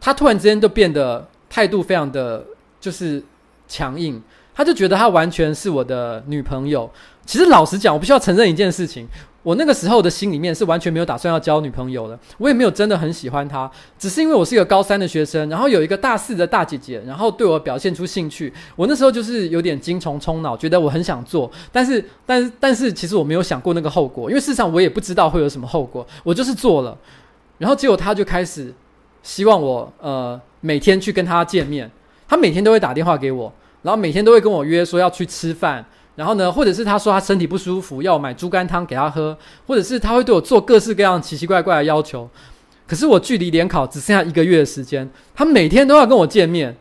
[0.00, 2.42] 他突然之间就变得态度非常的
[2.80, 3.22] 就是
[3.68, 4.22] 强硬。
[4.60, 6.90] 他就觉得他完全是我的女朋友。
[7.24, 9.08] 其实老实讲，我必须要承认一件事情：
[9.42, 12.18] 我那个时候的心里面是完全没有打算要交女朋友的。
[12.36, 18.52] 我也没有真的很喜欢她，只是因为我是一个高三的学生，然后有一个大四的大姐姐，然后对我表现出兴趣。
[18.76, 26.06] 我那时候就是有点精虫冲脑，觉得我很想做，但是，但是，但是，其实我没有想过那个后果，因为事实上我也不知道会有什么后果。
[26.22, 26.94] 我就是做了，
[27.56, 28.74] 然后结果他就开始
[29.22, 31.90] 希望我呃每天去跟他见面，
[32.28, 33.50] 他每天都会打电话给我，
[33.82, 35.84] 然后每天都会跟我约说要去吃饭，
[36.16, 42.28] 然后呢，或者是他说他身体不舒服，要我买猪肝汤给他喝，或者是他会对我做各式各样奇奇怪怪的要求。
[42.86, 46.76] 可是我距离联考只剩下一个月的时间，他每天都要跟我见面，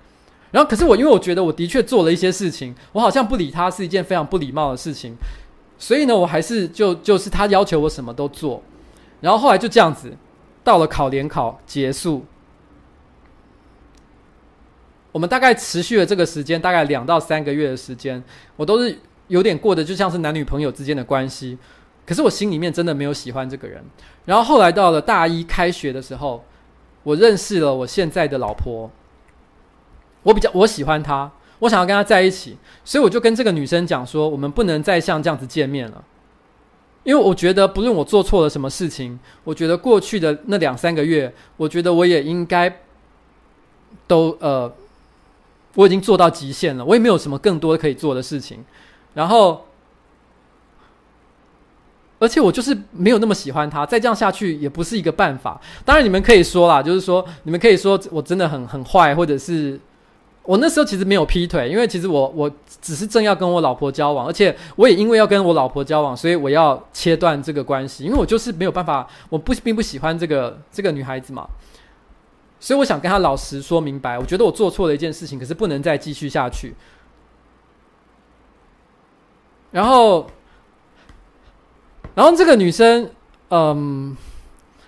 [0.52, 5.16] 然后可是我因为我觉得我的确做了一些事情，我好像不理他是一件非常不礼貌的事情，
[5.78, 8.62] 所以呢，我还是就就是他要求我什么都做，
[9.22, 10.12] 然后后来就这样子。
[10.62, 12.24] 到了考联考结束，
[15.12, 18.24] 我们大概持续了这个时间，大概两到三个月的时间，
[18.56, 18.98] 我都是
[19.28, 21.58] 有点过得就像是男女朋友之间的关系。
[22.06, 23.84] 可是我心里面真的没有喜欢这个人。
[24.26, 26.44] 然后后来到了大一开学的时候，
[27.04, 28.90] 我认识了我现在的老婆。
[30.24, 36.04] 我比较我喜欢她，我想要跟她在一起，所以我就跟这个女生讲说，我们不能再像这样子见面了。
[37.04, 42.82] 因为我觉得，不论我做错了什么事情，我觉得过去的那两三个月，我觉得我也应该
[44.06, 44.72] 都呃，
[45.80, 48.64] 我已经做到极限了，我也没有什么更多可以做的事情。
[49.14, 49.66] 然后，
[52.20, 55.60] 而且我就是没有那么喜欢他，再这样下去也不是一个办法。
[55.86, 59.80] 当然，你们可以说啦，就是说你们可以说我真的很很坏，或者是。
[60.44, 62.52] 我那时候其实没有劈腿，因为其实我我
[62.82, 71.48] 只是正要跟我老婆交往，而且我也因为要跟我老婆交往，所以我要切断这个关系，因为我就是没有办法，我不并不喜欢这个这个女孩子嘛，
[72.60, 76.76] 所以我想跟他老实说明白，我觉得我做错了一件事情，可是不能再继续下去。
[79.72, 80.30] 然后，
[82.16, 83.10] 然后这个女生，
[83.50, 84.18] 嗯，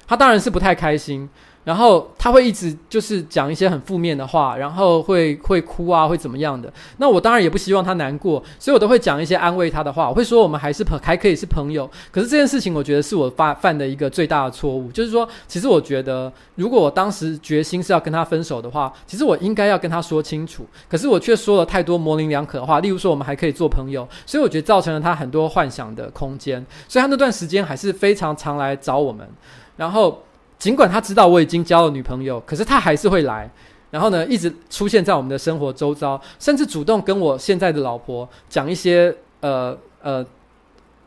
[0.07, 1.29] 她当然是不太开心。
[1.63, 6.71] 然后他会一直就是讲一些很负面的话，然后会会哭啊，会怎么样的？
[6.97, 10.09] 那我当然也不希望他难过，所以我都会讲一些安慰他的话。
[10.09, 11.89] 我会说我们还是朋还可以是朋友。
[12.11, 20.65] 可是这件事情，我觉得是我犯犯的一个最大的错误，就是说，其实我觉得，如果我当时决心是要跟他分手的话，其实我应该要跟他说清楚。
[20.89, 26.65] 可是我却说了太多模棱两可的话，例如说我们还可以做朋友，所以我觉得造成了他很多幻想的空间。
[26.87, 29.29] 所以他那段时间还是非常常来找我们，
[29.77, 30.23] 然后。
[30.61, 33.49] 尽管他知道我已经交了女朋友，可是他还是会来，
[33.89, 40.23] 然后呢，一直出现在我们的生活周遭，甚至主动跟我现在的老婆讲一些呃呃，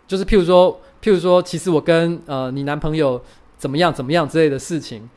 [0.09, 3.23] 就是譬如说，譬如说，其实我跟呃你男朋友
[3.57, 5.09] 怎么样怎么样之类的事情。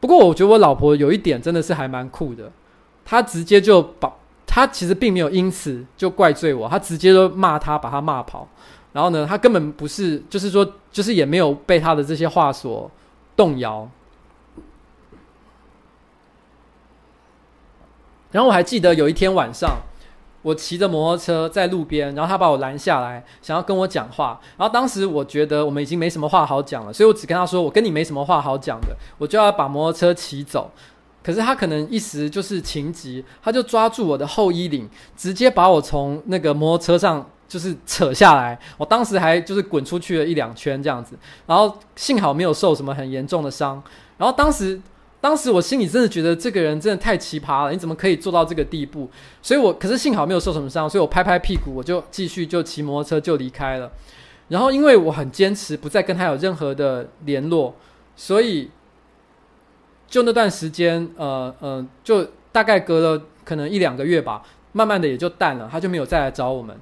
[0.00, 2.50] 不过我觉得我老婆有一点真的是还蛮酷的，
[3.04, 4.12] 她直接就把，
[4.44, 8.48] 她其实并没有因此就怪罪我，她直接就骂他，把他骂跑，
[8.92, 12.90] 然后呢，她根本不是，就是说，就是也没有被他的这些话所。
[13.36, 13.88] 动摇。
[18.32, 19.78] 然后我还记得有一天晚上，
[20.42, 24.40] 我骑着摩托车在路边，然后他把我拦下来，想要跟我讲话。
[24.56, 30.70] 然后当时我觉得我们已经没什么话好讲了，所以我只跟他说：“我跟你没什么话好讲的，我就要把摩托车骑走。”
[31.22, 37.28] 可是他可能一时就是情急，他就抓住我的后衣领，直接把我从那个摩托车上。
[37.48, 41.16] 就是扯下来，我当时还就是滚出去了一两圈这样子，
[41.46, 43.82] 然后幸好没有受什么很严重的伤。
[44.18, 44.80] 然后当时，
[45.20, 49.10] 当时我心里真的觉得这个人真的太奇葩了，你怎么可以做到这个地步？
[49.42, 53.90] 所以我可是幸好没有受什么伤，所以我拍拍屁股，我就继续就骑摩托车就离开了。
[54.48, 57.74] 然后因为我很坚持不再跟他有任何的联络，
[58.14, 58.70] 所以
[60.08, 64.42] 就那段时间，呃呃，就大概隔了可能一两个月吧，
[64.72, 66.76] 慢慢的也就淡了，他就没有再来找我们。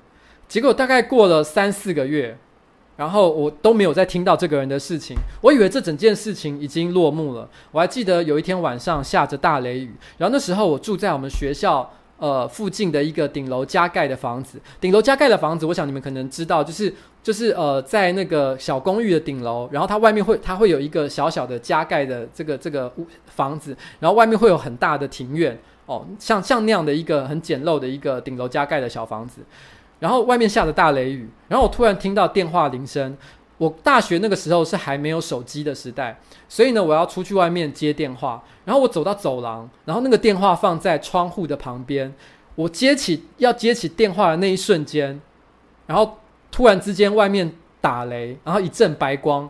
[0.55, 2.39] 结果大概过了三四个月，
[2.97, 5.17] 然后我都没有再听到这个人的事情。
[5.41, 7.51] 我以为这整件事情已经落幕了。
[7.73, 14.61] 我还记得有一天晚上下着大雷雨，然后那时候我住在我们学校呃附近的一个顶楼加盖的房子。
[14.81, 29.41] 顶楼加盖的房子，我想你们可能知道，就是 就是呃在那个小公寓的顶楼，然后它外面会它会有一个小小的加盖的这个这个屋房子，然后外面会有很大的庭院哦，像像那样的一个很简陋的一个顶楼加盖的小房子。
[30.05, 33.17] 然后外面下着大雷雨，然后我突然听到电话铃声。
[33.57, 38.45] 我大学那个时候是还没有手机的时代，所以呢，我要出去外面接电话。
[38.67, 42.13] 然后我走到走廊，然后那个电话放在窗户的旁边。
[42.55, 45.19] 我接起要接起电话的那一瞬间，
[45.87, 46.19] 然后
[46.51, 47.51] 突然之间外面
[47.81, 49.49] 打雷，然后一阵白光，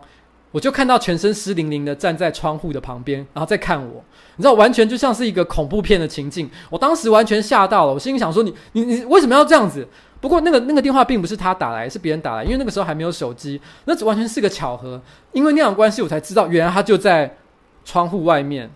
[0.51, 4.01] 我就看到全身湿淋淋的站在窗户的旁边，然后再看我。
[4.37, 6.49] 你知道，完全就像是一个恐怖片的情境。
[6.69, 9.85] 我当时完全吓到了，我心里想说：“你你你为什么要这样子？”
[10.25, 14.99] 不过那个那个电话并不是他打来，是别人打来，因为那个时候还没有手机，那完全是个巧合。
[15.33, 17.37] 因为那样的关系，我才知道原来他就在
[17.83, 18.71] 窗户外面。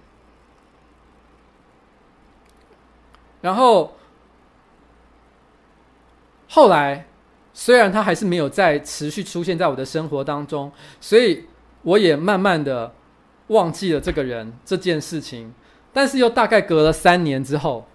[3.42, 3.96] 然后
[6.50, 7.08] 后来，
[7.52, 10.72] 虽然他还是没有再持续出现在我的生活当中，
[11.02, 11.46] 所以
[11.82, 12.94] 我也慢慢的
[13.48, 15.52] 忘记了这个人这件事情，
[15.92, 17.88] 但是又大概隔了三年之后，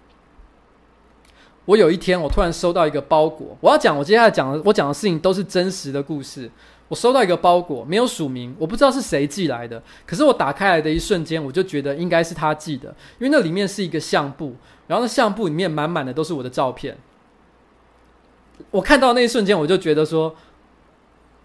[1.65, 3.57] 我有一天我突然收到一个包裹。
[3.59, 6.49] 我要讲我接下来讲的，我讲的事情都是真实的故事。
[6.87, 9.81] 我收到一个包裹，没有署名，我不知道是谁寄来的。
[10.05, 14.55] 可是我打开来的一瞬间，我就觉得应该是他寄的，因为那里面是一个相簿，
[14.85, 16.95] 然后那相簿里面满满的都是我的照片。
[18.69, 20.35] 我看到那一瞬间，我就觉得说，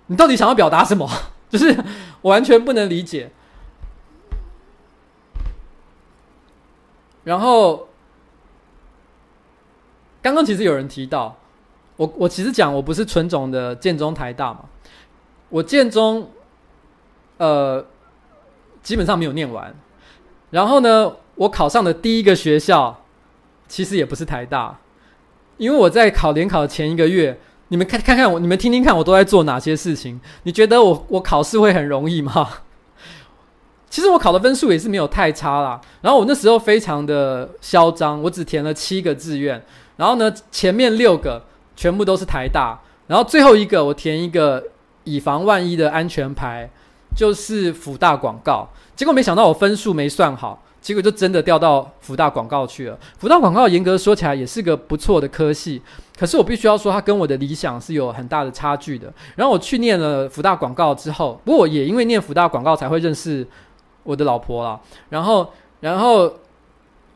[0.09, 1.09] 你到底想要表达什么？
[1.49, 1.75] 就是
[2.21, 3.33] 我完全不能理解。
[7.25, 7.89] 然后
[10.23, 11.37] 刚刚其实有人提到，
[11.97, 14.61] 我我其实讲我不是纯种的建中台大嘛。
[15.49, 16.31] 我建中，
[17.39, 17.85] 呃，
[18.83, 19.75] 基本上没有念完。
[20.51, 23.03] 然后呢，我考上的第一个学校，
[23.66, 24.79] 其实也不是台大，
[25.57, 30.21] 因为我在考联考前一个月，你们看看看我，你们听听看我都在做哪些事情。
[30.43, 32.49] 你觉得我我考试会很容易吗？
[33.91, 35.81] 其实我考的分数也是没有太差啦。
[36.01, 39.61] 然后我那时候非常的嚣张，我只填了七个志愿，
[40.01, 41.44] 然后呢，前面六个
[41.76, 44.64] 全部都是台大，然后最后一个我填一个。
[45.05, 46.68] 以防万一的安全牌，
[47.16, 48.68] 就是辅大广告。
[48.94, 52.96] 结果没想到我分数没算好，结果就真的掉到辅大广告去了。
[53.18, 55.80] 辅大广告严格说起来也是个不错的科系，
[56.18, 59.11] 可是我必须要说，它跟我的理想是有很大的差距的。
[59.36, 63.44] 然后我去念了辅大广告之后，不过我也因为念辅大广告才会认识
[64.03, 64.78] 我的老婆啦。
[65.09, 66.30] 然后，然后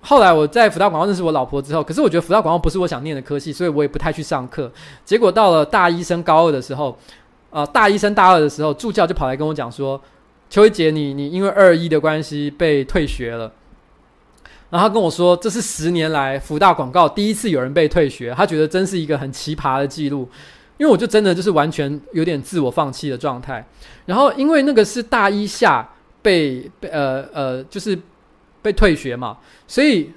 [0.04, 4.70] 后来我在辅大广告认识我老婆之后，可是我觉得辅大广告不是我想念的科系，所以我也不太去上课。
[5.04, 6.96] 结果到了大一升高二的时候。
[7.56, 10.00] 呃，大一升大二的时候，助教就跑来跟我讲说
[10.50, 13.52] ：“邱一杰，你你因为二一的关系被退学了。”
[14.70, 20.28] 然后他跟我说：“这是十年来辅大广告第一次有人被退学。”他觉得真是一个很奇葩的记录。
[20.78, 23.64] 因为我就真的就是完全有点自我放弃的状态。
[24.04, 25.88] 然后因为那个是大一下
[26.20, 27.96] 被被呃呃就是
[28.64, 29.36] 被退学嘛，
[29.68, 30.10] 所以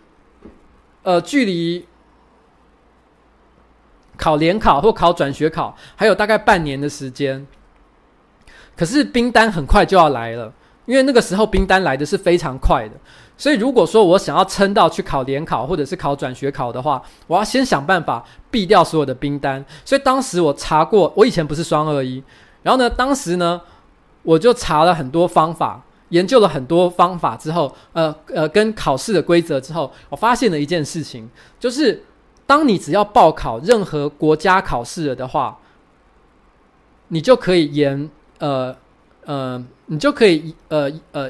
[1.04, 1.86] 呃距离。
[4.20, 7.46] 考联考或考转学考还有大概半年的时间，
[8.76, 10.52] 可是兵单很快就要来了，
[10.88, 12.96] 因为那个时候兵单来的是非常快的，
[13.38, 19.64] 所以如果说我想要撑到去考联考或者是考转学考的话，我要先想办法避掉所有的兵单。
[19.86, 22.24] 所以当时我查过，我以前不是双二一，
[22.64, 23.62] 然后呢，当时呢，
[24.24, 31.30] 我就查了很多方法，研究了很多方法之后，呃呃，跟考试的规则之后，我发现了一件事情，
[31.60, 32.04] 就是。
[32.48, 35.60] 当你只要报考任何国家考试了的话，
[37.10, 38.74] 你就可以延呃
[39.26, 41.30] 呃，你就可以呃呃。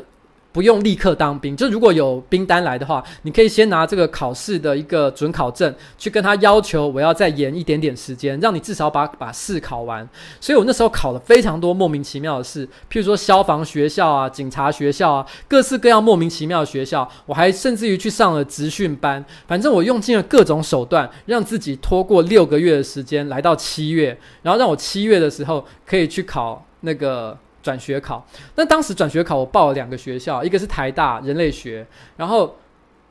[0.57, 10.09] 不用立刻当兵，就如果有兵单来的话，你可以先拿这个考试的一个准考证去跟他要求，我要再延一点点时间，让你至少把把试考完。
[10.41, 19.23] 所以我那时候考了非常多莫名其妙的试，譬如说消防学校啊、警察学校啊，各式各样莫名其妙的学校，我还甚至于去上了职训班。
[19.47, 27.37] 反正我用尽了各种手段，让自己拖过六个月的时间，来到七月，然后让我七月的时候可以去考那个。
[27.67, 32.55] 转学考，那当时转学考我报了两个学校，一个是台大人类学，然后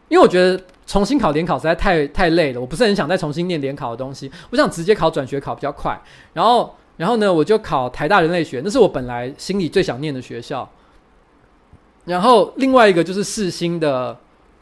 [0.08, 6.00] 因为我觉得重新考联考实在太太累了，我不是很想再重新念联考的东西，我想直接考转学考比较快。
[6.32, 10.66] 然后，然后呢，我就考台大人类学，那是我本来心里最想念的学校。
[12.06, 14.16] 然后另外一个就是世新的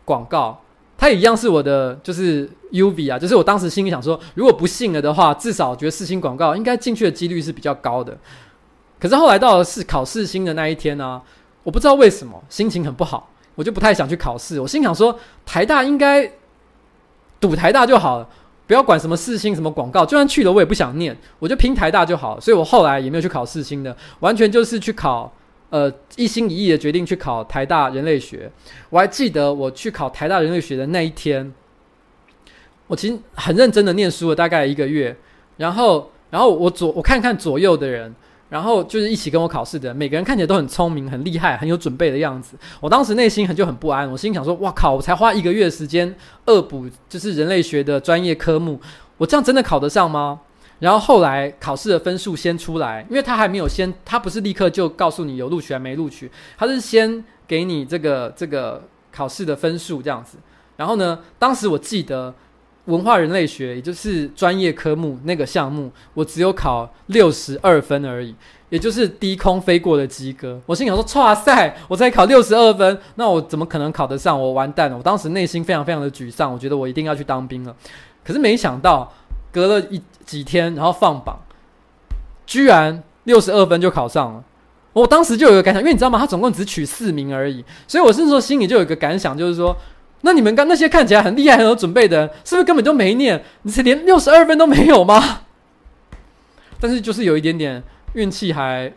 [0.05, 0.61] 广告，
[0.99, 8.17] 它也一样是我的就是 UV 啊，就是我当时心里想说，如果不信了的话，至少觉得世新广告应该进去的几率是比较高的。
[9.05, 11.21] 可是后来到了是考世新的那一天呢、
[11.63, 14.59] 我不知道为什么心情很不好，我就不太想去考试。
[14.59, 16.27] 我心想说，台大应该
[17.39, 18.27] 赌台大就好了，
[18.67, 22.41] 不要管什么四星什么广告，就算去了我也不想念，我就拼台大就好了。
[22.41, 25.31] 所以我后来也没有去考四星的，完全就是去考，
[25.69, 28.51] 呃，一心一意的决定去考台大人类学。
[28.89, 31.53] 我还记得我去考台大人类学的那一天，
[32.87, 35.15] 我其实很认真的念书了大概一个月，
[35.59, 38.15] 然后，然后我左我看看左右的人。
[38.55, 42.57] 然后就是一起跟我考试的，每个人看起来都很聪明、很厉害、很有准备的样子。
[42.79, 44.95] 我当时内心很就很不安，我心想说：“哇靠！
[44.95, 46.15] 我才花一个月时间
[46.47, 48.81] 恶补，就是人类学的专业科目，
[49.17, 50.39] 我这样真的考得上吗？”
[50.79, 58.81] 然后后来考试的分数先出来，因为他还没有先，他不是立刻就告诉你有录取还没录取，他是先给你这个这个
[59.11, 60.39] 考试的分数这样子。
[60.77, 62.33] 然后呢，当时我记得。
[62.87, 68.35] 文化人类学，也就是专业科目那个项目，我只有考六十二分而已，
[68.69, 70.61] 也就是低空飞过的及格。
[70.67, 74.39] 我心想说：“哇塞，我才考六十二分，那我怎么可能考得上？
[74.39, 77.75] 我完蛋了！”我当时内心非常非常的沮丧，我觉得我一定要去当兵了。
[78.23, 79.11] 可是没想到，
[79.51, 81.39] 隔了一几天，然后放榜，
[82.45, 84.45] 居然六十二分就考上了。
[84.93, 86.19] 我当时就有一个感想，因为你知道吗？
[86.19, 89.77] 他总共只取四名而已，所以我是说心里就有一个感想，就是说，
[90.25, 93.41] 那你们刚那些看起来很厉害、很有准备的人，是不是根本就没念？
[93.63, 95.43] 你是连六十二分都没有吗？
[96.81, 97.83] 但是就是有一点点
[98.15, 98.93] 运气还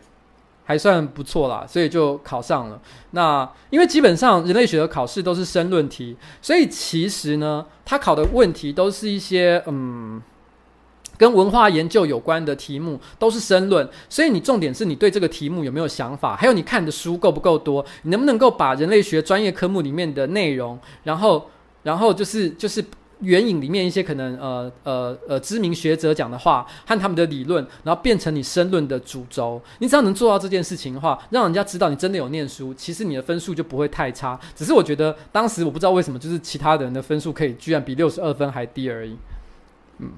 [0.64, 2.80] 还算不错啦，所以就考上了。
[3.12, 10.20] 那因为基本上人类学的考试都是申论题，所以其实呢，他考的问题都是一些嗯。
[11.18, 21.50] 跟文化研究有关的题目都是申论，所以你重点是你对这个题目有没有想法，还有你看的书够不够多，你能不能够把人类学专业科目里面的内容，然后，
[21.82, 22.82] 然后就是就是
[23.20, 29.60] 援引里面一些可能呃呃呃知名学者讲的话和他们的理论，然后变成你申论的主轴。
[29.80, 34.38] 你只要能做到这件事情的话，让人家知道你真的有念书，其实你的分数就不会太差。
[34.54, 39.16] 只是我觉得当时我不知道为什么，就是其他人的分数可以居然比六十二分还低而已，
[39.98, 40.12] 嗯。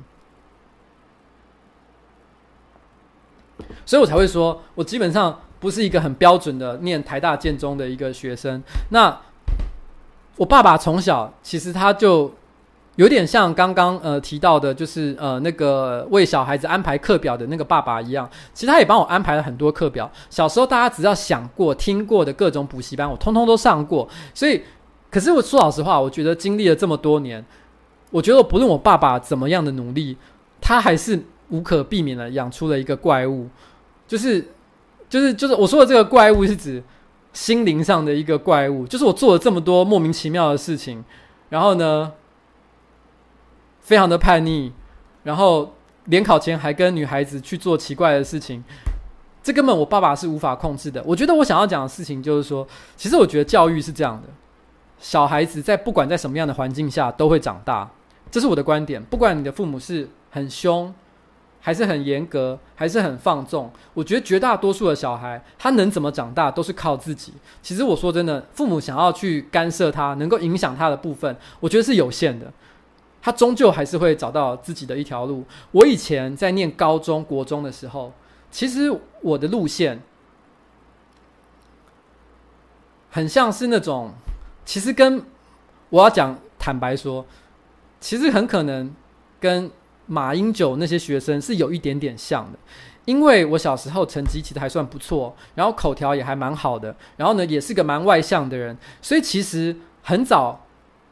[3.85, 8.63] 所以我才会说，我基本上不是一个很标准的念台大建中的一个学生。
[8.91, 9.21] 那
[10.37, 12.33] 我爸爸从小其实他就
[12.97, 18.29] 有点像刚刚呃提到的，就是呃那个为小孩子安排课表的那个爸爸一样。
[18.55, 20.11] 其实他也帮我安排了很多课表。
[20.31, 24.09] 小时候大家只要想过、听过的各种补习班，我通通都上过。
[24.35, 24.63] 所以，
[25.11, 27.45] 可是我说老实话，我觉得经历了这么多年，
[28.11, 30.17] 我觉得不论我爸爸怎么样的努力，
[30.61, 31.23] 他还是。
[31.51, 33.49] 无可避免的养出了一个怪物，
[34.07, 34.41] 就是，
[35.09, 36.83] 就是，就是我说的这个怪物是指
[37.33, 41.05] 心灵上的一个怪物，就是我做了这么多莫名其妙的事情，
[41.49, 42.13] 然后呢，
[43.81, 44.73] 非常的叛逆，
[45.25, 45.75] 然后
[46.07, 48.63] 联考前还跟女孩子去做奇怪的事情，
[49.43, 51.03] 这根本我爸爸是无法控制的。
[51.05, 54.29] 我觉得我想要讲的事情就是说，其实我觉得教育是这样的，
[54.99, 57.91] 小孩子在不管在什么样的环境下都会长大，
[58.31, 59.03] 这是我的观点。
[59.03, 60.95] 不管你的父母是很凶。
[61.61, 63.71] 还是很严格，还是很放纵。
[63.93, 67.35] 我觉得绝大多数的小孩，他能怎么长大，都是靠自己。
[67.61, 72.51] 其实我说真的，父母想要去干涉他，能够影响他的部分，我觉得是有限的。
[73.21, 75.45] 他终究还是会找到自己的一条路。
[75.73, 78.11] 我以前在念高中国中的时候，
[78.51, 78.91] 其实
[79.21, 80.01] 我的路线
[83.11, 84.13] 很像是那种，
[84.65, 85.23] 其实跟
[85.91, 87.27] 我要讲坦白说，
[88.01, 88.95] 其实很可能
[89.39, 89.71] 跟。
[90.11, 92.59] 马英九那些学生是有一点点像的，
[93.05, 100.67] 因为我小时候成绩其实还算不错，然后口条也还蛮好的，然后呢也是个蛮外向的人，所以其实很早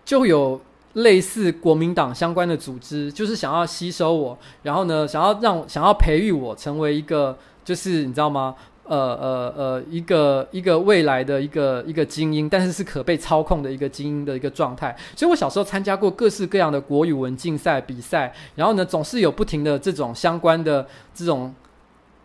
[0.04, 0.60] 就有
[0.94, 8.56] 类似国民党相关的组织，就是想要吸收我，然后呢想要让想要培育我成为一个，就是你知道吗？
[8.88, 14.96] 呃呃呃，一个一个未来的一个一个精英，但是是可被操控的一个精英的一个状态。
[15.14, 21.54] 所以我小时候参加过各式各样的国语文竞赛比赛，然后呢，总是有不停的这种相关的这种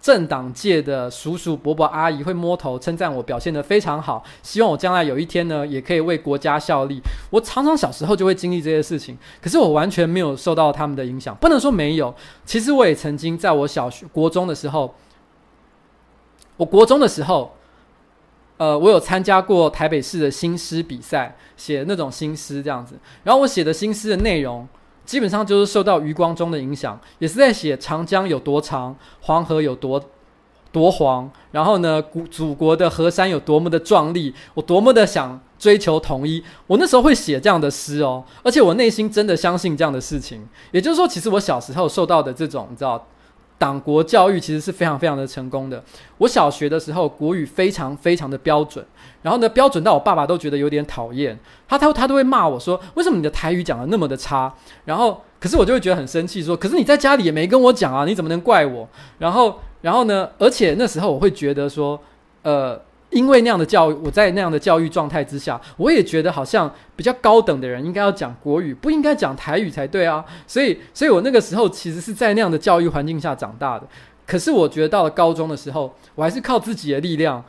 [0.02, 7.00] 政党界的叔叔伯伯阿姨会摸头称赞我表现得非常好，希望我将来有一天呢，也可以为国家效力。
[7.30, 11.36] 我常常小时候就会经历这些事情，可是我完全没有受到他们的影响。
[11.36, 12.14] 不能说没有，
[12.46, 14.94] 其实我也曾经在我小学国中的时候。
[16.58, 17.56] 我国中的时候，
[18.58, 22.96] 呃，我有参加过台北市的新诗比赛，写那种新诗这样子。
[23.24, 24.68] 然后我写的新诗的内容，
[25.04, 30.00] 基本上就是受到余光中的影响，也是在写长江有多长，黄河有多
[30.72, 31.30] 多黄。
[31.52, 36.44] 然后呢，古祖国的河山有多么的壮丽，我多么的想追求统一。
[36.68, 40.48] 我那时候会写这样的诗哦，而且我内心真的相信这样的事情。
[40.72, 43.08] 也就是说，其实我小时候受到的这种，你知道。
[43.58, 45.84] 党国教育其实是非常非常的成功的。
[46.18, 48.86] 我小学的时候国语非常非常的标准，
[49.22, 51.38] 然后呢，标准到我爸爸都觉得有点讨厌，
[51.68, 54.54] 他他他都会骂我说：“为什么你的台语讲的那么的差？”
[54.86, 58.88] 然后，可是我就会觉得很生气，说：“可是你在家里也没跟我讲啊，你怎么能怪我？”
[59.20, 62.00] 然后，然后呢，而且那时候我会觉得说，
[62.44, 62.80] 呃。
[63.14, 70.26] 因为那样的教育，我在那样的教育状态之下，我也觉得好像比较高等的人应该要讲国语，不应该讲台语才对啊。
[70.48, 73.88] 所以，所以我那个时候其实是在那样的教育环境下长大的。
[74.26, 77.44] 可是，我觉得到了高中的时候，我还是靠自己的力量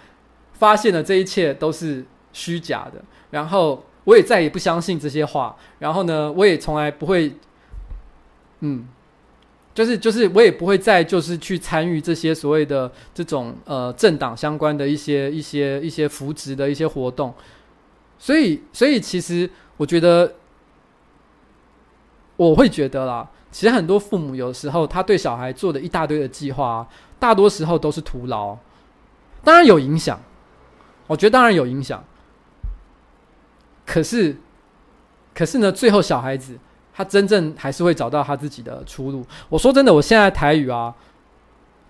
[0.52, 3.02] 发现了这一切都是虚假的。
[3.30, 5.56] 然后，我也再也不相信这些话。
[5.78, 7.32] 然后呢，我也从来不会，
[8.60, 8.86] 嗯。
[9.74, 17.34] 就是就是，我也不会再就是去参与这些所谓的这种呃政党相关的一些一些一些扶植的一些活动，
[18.16, 20.34] 所以所以其实我觉得
[22.36, 28.56] 我会觉得啦，其实很多父母有时候他对小孩做的一大堆的计划，大多时候都是徒劳，
[29.42, 30.22] 当然有影响，
[31.08, 32.04] 我觉得当然有影响，
[33.84, 34.36] 可是
[35.34, 36.56] 可是呢，最后小孩子。
[36.94, 39.26] 他真正还是会找到他自己的出路。
[39.48, 40.94] 我说真的，我现在台语啊，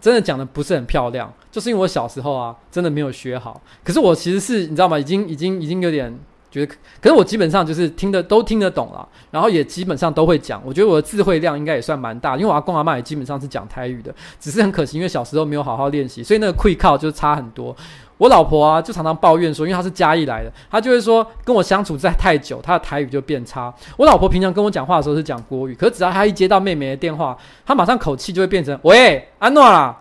[0.01, 1.31] 真的讲的不是很漂亮。
[1.51, 3.61] 就是因为我小时候啊，真的没有学好。
[3.85, 4.99] 可是我其实是你知道吗？
[4.99, 6.19] 已经已经已经有点
[6.55, 10.63] 觉得，可是我基本上就是听得都听得懂了，然后也基本上都会讲。
[10.65, 17.75] 我觉得我的词汇量应该也算蛮大，因为我阿公阿妈也基本上是讲台语的，只是很可惜，因为小时候没有好好练习，所以那个气口就差很多。
[18.17, 23.75] 我老婆啊，就常常抱怨说，因为她是嘉义来的，她就会说跟我相处在太久，她的台语就变差。
[23.97, 27.37] 我老婆平常跟我讲话的时候是讲国语，可是只要她一接到妹妹的电话，
[27.67, 30.01] 她马上口气就会变成“喂，安诺啦”，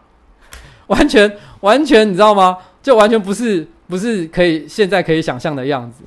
[0.86, 2.56] 完全完全你知道吗？
[2.84, 6.04] 就完全不是不是可以现在可以想象的样子。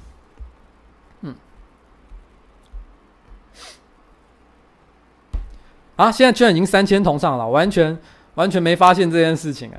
[5.97, 7.99] 啊，现在居然已经三千同上了，完全
[8.35, 9.73] 完全没发现这件事情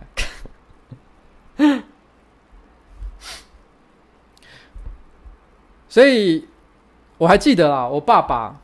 [1.58, 1.84] 哎、
[5.88, 6.48] 所以
[7.18, 8.60] 我还记得啊，我爸爸，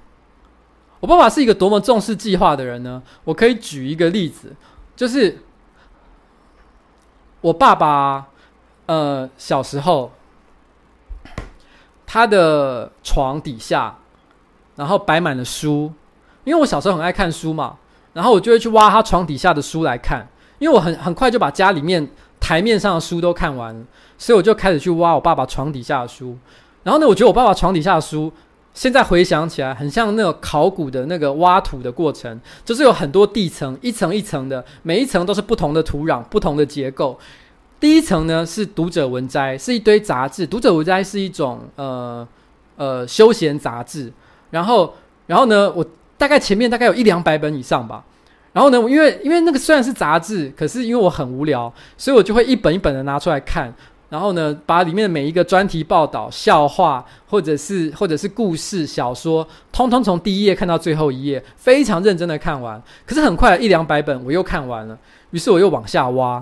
[1.00, 3.02] 我爸爸是一个多么重视计划的人呢？
[3.24, 4.56] 我可以举一个例子，
[4.96, 5.40] 就是
[7.42, 8.28] 我爸爸，
[8.88, 10.12] 呃，小时候
[12.06, 13.98] 他的床底下，
[14.76, 15.92] 然后摆满了书，
[16.44, 17.76] 因为我小时候很爱看书嘛，
[18.14, 20.28] 然后我就会去挖他床底下的书来看，
[20.60, 22.08] 因为我很很快就把家里面
[22.40, 23.86] 台面上的书都看完，
[24.18, 26.38] 所以我就开始去挖我爸爸床底下的书。
[26.84, 28.32] 然后呢，我觉得我爸爸床底下的书，
[28.74, 37.18] 现在回想起来，很像那个考古的那个挖土的过程，就是有很多地层，一层一层的，每一层都是不同的土壤、不同的结构。
[37.80, 40.46] 第一层呢是读者文摘，是一堆杂志。
[40.46, 42.28] 读者文摘是一种呃
[42.76, 44.12] 呃休闲杂志。
[44.52, 44.94] 然后，
[45.28, 45.86] 然后呢，我
[46.24, 48.02] 大概前面大概有一两百本以上吧。
[48.54, 53.74] 然后呢，因为因为那个虽然是杂志，可是因为我很无聊，所以我就会一本一本的拿出来看。
[54.08, 62.82] 然后呢，把里面的每一个专题报道、笑话，或者是或者是故事、小说，通通从第一页看到最后一页，非常认真的看完。
[63.06, 64.98] 可是很快一两百本我又看完了，
[65.32, 66.42] 于是我又往下挖。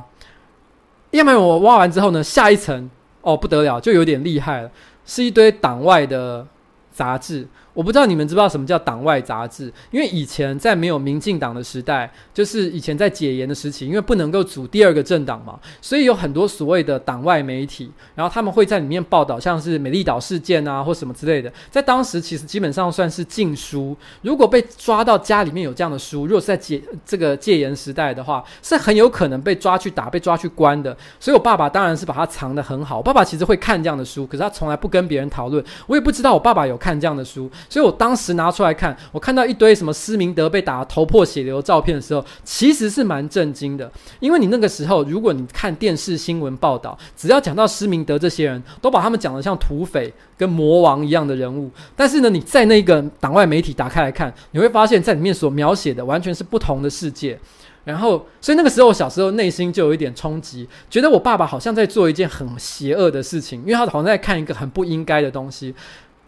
[1.10, 2.88] 一两百本我挖完之后呢，下一层
[3.22, 4.70] 哦不得了，就有点厉害了，
[5.08, 6.46] 是一堆党外的
[6.94, 7.48] 杂志。
[7.74, 9.72] 我不知道你们知不知道什么叫党外杂志？
[9.92, 21.52] 因为以前在没有民进党的时代，就是以前在解严的时期，因为不能够组第二个政党嘛，所以有很多所谓的党外媒体，然后他们会在里面报道，像是美丽岛事件啊或什么之类的。
[21.70, 30.96] 在当时其实基本上算是禁书，如果被抓到家里面有这样的书，如果是在解这个戒严时代的话，是很有可能被抓去打、被抓去关的。
[31.20, 32.98] 所以我爸爸当然是把它藏得很好。
[32.98, 35.64] 我爸爸其实会看这样的书，可是他从来不跟别人讨论。
[35.88, 37.50] 我也不知道我爸爸有看这样的书。
[37.70, 43.92] 所以我当时拿出来看，我看到一堆什么施明德被打得头破血流的照片的时候，其实是蛮震惊的。
[44.20, 51.70] 因为你那个时候，如果你看电视新闻报道，只要讲到施明德这些人，都把他们讲得像土匪跟魔王一样的人物。
[51.96, 57.40] 但是呢，你在那个党外媒体打开来看，你会发现在里面所描写的完全是不同的世界。
[57.84, 65.74] 然后，所以那个时候，我小时候内心就有一点冲击，觉得我爸爸好像在做一件很邪恶的事情，因为他好像在看一个很不应该的东西。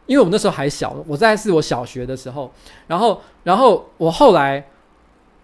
[0.06, 2.52] 因为我那时候还小，我在是我小学的时候，
[2.88, 4.68] 然后，然后我后来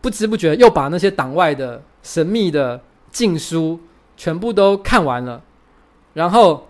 [0.02, 3.80] 不知不觉又把那些党外的神秘的禁书
[4.18, 5.42] 全部都看完了，
[6.14, 6.68] 然后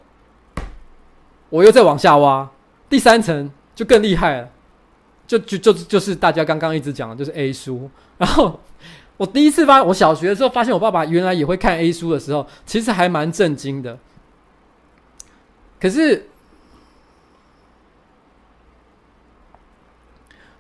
[1.49, 2.47] 我又再往下挖，
[2.87, 4.49] 第三层就更厉害了，
[5.25, 7.89] 就就就就是大家刚刚一直讲的，就是 A 书。
[8.19, 8.59] 然后
[9.17, 13.97] 我第一次发，我小学的时候发现我爸爸原来也会看 A 书的时候，其实还蛮震惊的。
[15.81, 16.27] 可是。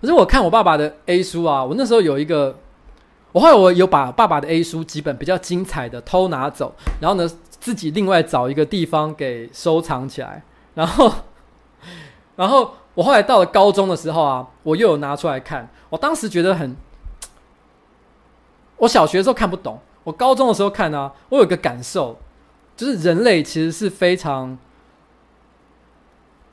[0.01, 2.57] 可是我看我爸爸的 A 书啊，我那时候有一个，
[3.33, 7.29] 我后来我有把爸爸的 A 书几本比较精彩的偷拿走，然后呢
[7.59, 10.43] 自己另外找一个地方给收藏起来，
[10.73, 11.13] 然后，
[12.37, 16.77] 然后我后来到了高中的时候啊，我又有拿出来看，我当时觉得很，
[18.77, 22.17] 我小学的时候看不懂，我高中的时候看啊，我有一个感受，
[22.77, 24.57] 就是人类其实是非常，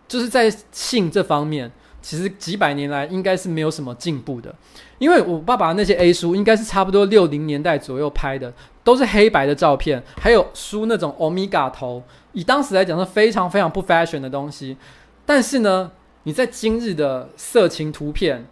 [0.08, 1.70] 就是在性这方面。
[2.06, 4.54] 其实几百年来应该是没有什么进步的，
[4.98, 8.54] 因为我爸爸那些 A 书应该是差不多六零年代左右拍的，
[8.84, 12.00] 都是黑白的照片，还有书那种欧米伽头，
[12.32, 14.76] 以当时来讲是非常非常不 fashion 的东西。
[15.24, 15.90] 但是呢，
[16.22, 18.46] 你在今日的色情图片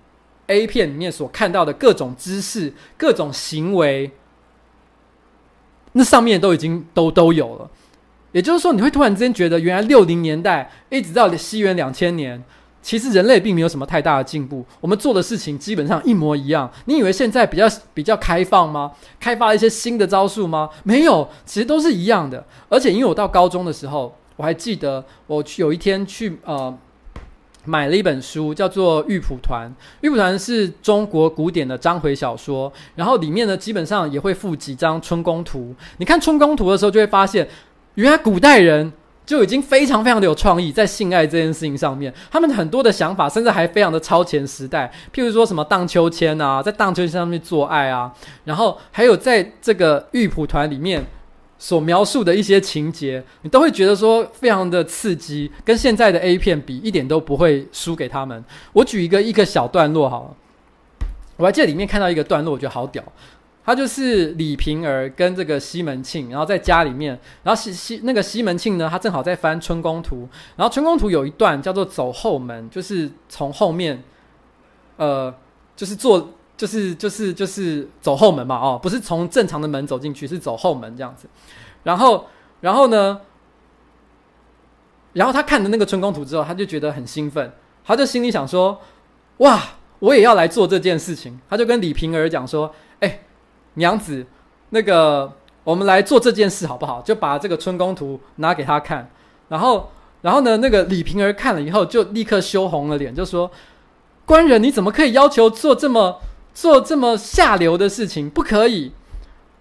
[0.48, 4.10] A 片里面所看到的各种姿势、各种行为，
[5.92, 7.70] 那上面都已经都都有了。
[8.32, 12.42] 也就是说，你会突然之间觉得，原来六零年代一直到西元两千年。
[12.84, 16.70] 其实人类并没有什么太大的进步，我们做的事情基本上一模一样。
[16.84, 18.92] 你以为现在比较比较开放吗？
[19.18, 20.68] 开发了一些新的招数吗？
[20.82, 22.44] 没有，其实都是一样的。
[22.68, 26.76] 而且因为我到高中的时候，我还记得我去有一天去呃
[27.64, 29.66] 买了一本书，叫做《玉蒲团》。
[30.02, 35.74] 《玉蒲团》是中国古典的章回小说，然后里面呢，基本上也会附几张春宫图。
[35.96, 37.48] 你看春宫图的时候，就会发现，
[37.94, 38.92] 原来古代人
[39.26, 44.92] 就已经非常非常的有创意，在性爱这件事情上面，他们很多的想法，甚至还非常的超前时代。
[45.14, 48.12] 譬如说什么荡秋千啊，在荡秋千上面做爱啊，
[48.44, 51.04] 然后还有在这个《玉蒲团》里面。
[51.56, 58.44] 所描述的一些情节，你都会觉得说非常的刺激，跟现在的 A 片比，一点都不会输给他们。
[58.72, 60.36] 我举一个一个小段落好了，
[61.36, 63.02] 我还记得里面看到一个段落，我觉得好屌。
[63.64, 74.02] 他就是李瓶儿跟这个西门庆，然后在家里面，然后西西那个西门庆呢，他正好在翻《春宫图》，然后《春宫图》有一段叫做走后门，就是从后面，
[74.96, 75.34] 呃，
[75.74, 76.30] 就是做。
[76.56, 81.28] 就是就是就是走后门嘛，哦，不是从正常的门走进去，是走后门这样子。
[81.82, 82.26] 然后，
[82.60, 83.20] 然后呢，
[85.14, 87.52] 然后他看了那个春宫图之后，他就觉得很兴奋，
[87.84, 88.80] 他就心里想说
[89.38, 89.60] ：“哇，
[89.98, 92.72] 我也要来做这件事情。”他就跟李瓶儿讲说：“，
[93.74, 94.26] 娘子，
[94.70, 99.10] 那个我们来做这件事好不好？”就把这个春宫图拿给他看。
[99.48, 99.90] 然后，
[100.22, 103.50] 然后呢，那个李瓶儿看了以后，就立刻羞红了脸，就说
[104.26, 106.20] ：“官人，你怎么可以要求做这么？”
[106.54, 108.92] 做这么下流的事情不可以。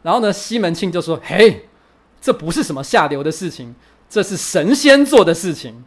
[0.03, 1.67] 然后呢，西门庆就说：“嘿，
[2.21, 3.73] 这不是什么下流的事情，
[4.07, 5.83] 这是神仙做的事情。”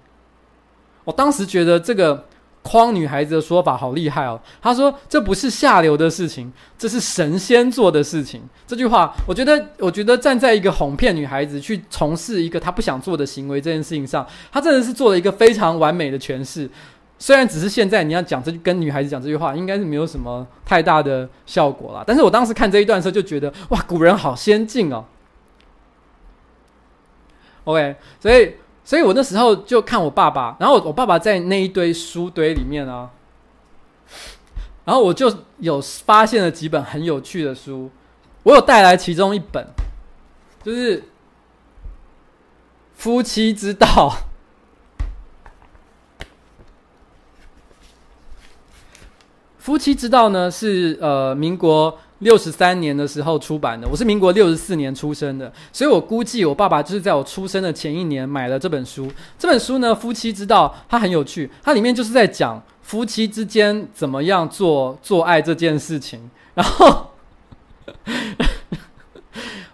[1.07, 2.27] 我当时觉得这个
[2.67, 4.39] 诓女孩子的说法好厉害哦。
[4.61, 16.69] 他说：“这不是下流的事情，这是神仙做的事情。”这句话，我觉得，我觉得站在一个哄骗女孩子去从事一个她不想做的行为这件事情上，他真的是做了一个非常完美的诠释。
[17.19, 22.05] 虽然只是现在你要讲这，跟女孩子讲这句话，应该是没有什么太大的效果啦。
[22.07, 25.05] 但是我当时看这一段的时候，就觉得哇，古人好先进哦。
[27.65, 28.55] OK，所以，
[28.87, 33.11] 所以我那时候就看我爸爸，然后我爸爸在那一堆书堆里面啊，
[34.85, 37.91] 然后我就有发现了几本很有趣的书，
[38.45, 39.67] 我有带来其中一本，
[40.63, 41.01] 就是
[42.95, 43.87] 《夫妻之道》。
[49.59, 53.87] 夫妻之道呢，是呃民国六十三年的时候出版的。
[53.91, 59.11] 我是民国六十四年出生的，所以我估计我爸爸就是在我出生的前一年买了这本书。
[59.39, 67.11] 这本书呢，《夫妻之道》，它很有趣，它里面就是在讲夫妻之间怎么样做做爱这件事情，然后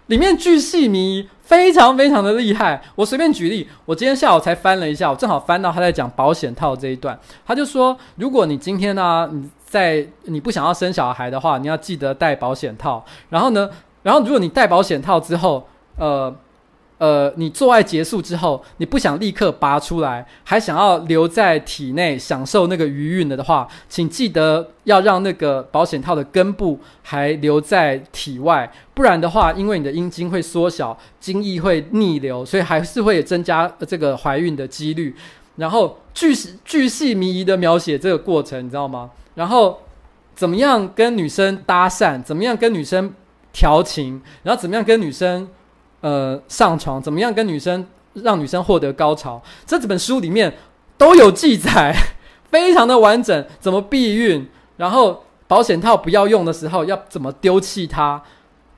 [0.07, 1.29] 里面巨细迷。
[1.45, 13.69] 非常非常的厉害，我随便举例，我今天下午才翻了一下，我正好翻到他在讲保险套这一段，他就说，如果你今天呢、你在你不想要生小孩的话，你要记得戴保险套，然后呢，
[14.03, 15.67] 然后如果你戴保险套之后，
[15.97, 16.33] 呃。
[16.99, 35.13] 呃，你做爱结束之后，你不想立刻拔出来，还想要留在体内享受那个余韵了的话，请记得要让那个保险套的根部还留在体外，不然的话，因为你的阴茎会缩小，精液会逆流，所以还是会增加这个怀孕的几率。
[35.57, 39.09] 然后巨细巨细靡遗的描写这个过程，你知道吗？
[39.35, 39.81] 然后
[40.35, 43.13] 怎么样跟女生搭讪，怎么样跟女生
[43.51, 45.49] 调情，然后怎么样跟女生。
[46.01, 49.41] 呃，上床怎么样跟女生让女生获得高潮？
[49.65, 50.53] 这几本书里面
[50.97, 51.95] 都有记载，
[52.51, 53.47] 非常的完整。
[53.61, 54.45] 怎么避孕？
[54.75, 58.21] 然后保险套不要用的时候要怎么丢弃它？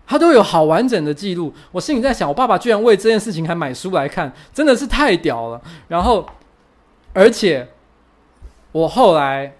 [0.05, 1.51] 它都有好完整的记录。
[1.71, 5.59] 我心里在想，我爸爸居然为这件事情还买书来看，真的是太屌了。
[5.87, 6.23] 然后，
[7.13, 7.69] 而且
[8.71, 9.55] 我后来。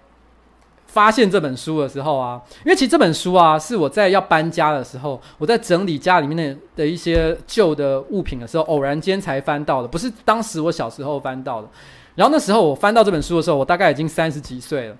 [0.96, 11.68] 发现这本书的时候啊，因为其实这本书啊是我在要搬家的时候，我在整理家里面的的一些旧的物品的时候，偶然间才翻到的，不是当时我小时候翻到的。
[12.14, 14.96] 然后那时候我翻到这本书的时候，我大概已经三十几岁了。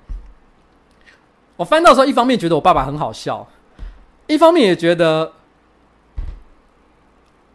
[1.57, 3.49] 我翻到的时候，一方面觉得我爸爸很好笑，
[4.27, 5.33] 一方面也觉得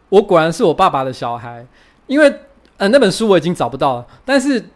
[0.08, 1.64] 我果然是我爸爸的小孩，
[2.08, 2.40] 因为
[2.78, 4.68] 呃那本书我已经找不到了，但是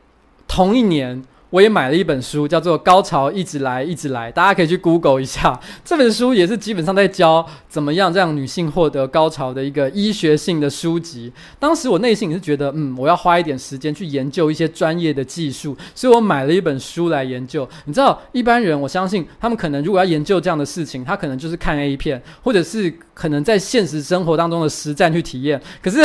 [0.46, 1.20] 同一年。
[1.50, 5.58] 我也买了一本书，叫做《高潮一直来，一直来》，大家可以去 Google 一下。
[5.84, 11.32] 这本书也是基本上在教怎么样让女性获得高潮的一个医学性的书籍。
[11.60, 17.66] 当时我内心也是觉得，嗯，我要花一点时间去研究一些专业的技术，所以我买了一本书来研究。
[17.84, 25.62] 你知道，一般人我相信他们可能如果要研究这样的事情，他可能就是看 A 片，或者是可能在现实生活当中的实战去体验。
[25.80, 26.00] 可是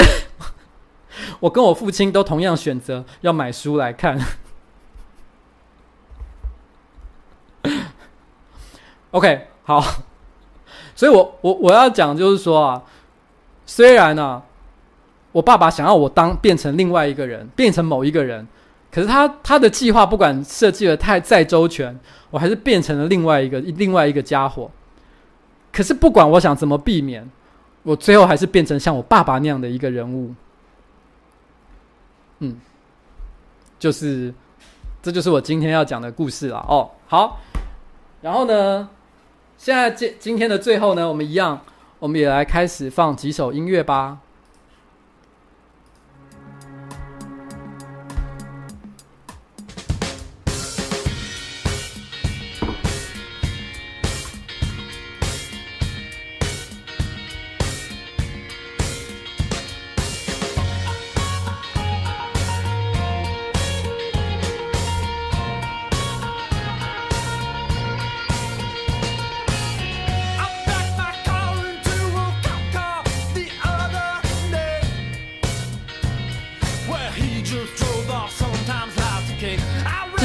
[1.42, 4.20] 我跟我父亲都同样选择要买书来看。
[9.12, 9.84] OK，好，
[10.96, 12.84] 所以我我我要讲就是说啊，
[13.66, 14.44] 虽然呢、啊，
[15.32, 18.48] 我爸爸想要我当变成另外一个人，变成某一个人，
[18.92, 24.70] 可是他他的计划不管设计的太再周全，我还是变成了另外一个另外一个家伙。
[25.72, 27.30] 可是不管我想怎么避免，
[27.84, 30.34] 我最后还是变成像我爸爸那样的一个人物。
[32.40, 32.60] 嗯，
[33.80, 34.34] 就是，
[35.02, 36.58] 这就是我今天要讲的故事了。
[36.68, 37.40] 哦，好，
[38.22, 38.90] 然后呢，
[39.58, 41.60] 现在今今天的最后呢，我们一样，
[42.00, 44.20] 我们也来开始放几首音乐吧。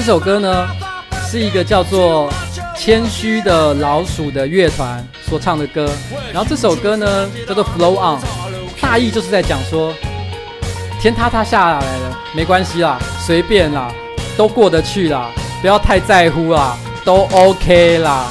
[0.06, 0.68] 首歌呢，
[1.28, 2.32] 是一个叫做
[2.78, 5.90] “谦虚的老鼠”的乐团所唱的歌。
[6.32, 8.20] 然后这首歌呢，叫做《Flow On》，
[8.80, 9.92] 大意就是在讲说，
[11.00, 13.90] 天塌塌下来了，没关系啦，随便啦，
[14.36, 15.28] 都过得去啦，
[15.60, 18.26] 不要太在乎啦，都 OK 啦。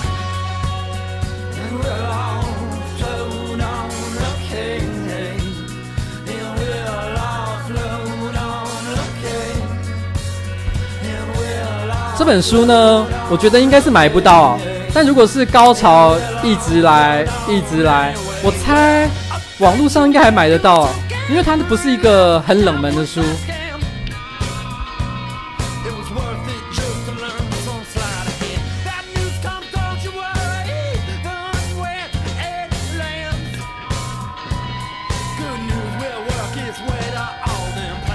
[12.18, 14.58] 这本书呢，我觉得应该是买不到。
[14.94, 19.10] 但如果是高潮一直来，一直来，我猜
[19.60, 20.88] 网络上应该还买得到，
[21.30, 23.22] 因为它不是一个很冷门的书。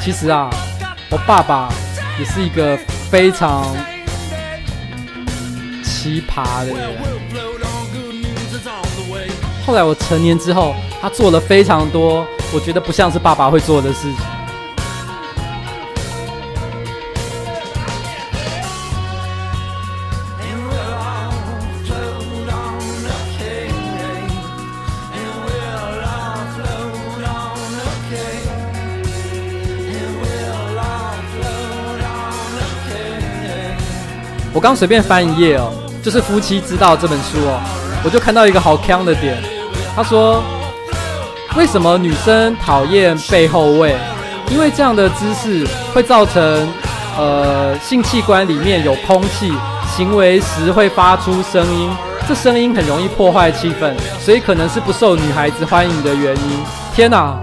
[0.03, 0.49] 其实啊，
[1.11, 1.69] 我爸爸
[2.19, 2.77] 也是一个
[3.11, 3.67] 非常。
[6.03, 6.73] 奇葩的。
[9.67, 14.40] 后来我成年之后，他做了非常多我觉得不像是爸爸会做的事情。
[34.61, 35.73] 我刚随便翻一页哦。
[36.03, 37.59] 就是夫妻之道这本书哦，
[38.05, 39.43] 我就看到一个好锵的点。
[39.97, 40.43] 他说
[41.57, 43.97] ：“为什么女生讨厌背后位？
[44.51, 46.69] 因为这样的姿势会造成
[47.17, 49.51] 呃性器官里面有空气，
[49.97, 51.91] 行为时会发出声音，
[52.29, 56.63] 这声音很容易破坏气氛，所以可能是不受女孩子欢迎的原因。”
[56.95, 57.35] 天哪！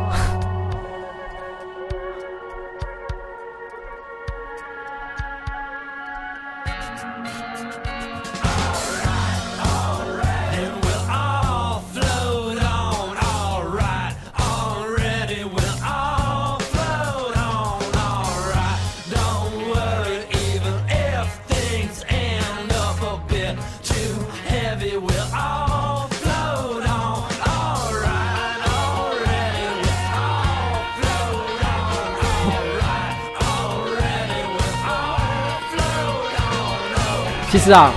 [37.67, 37.91] 实啊，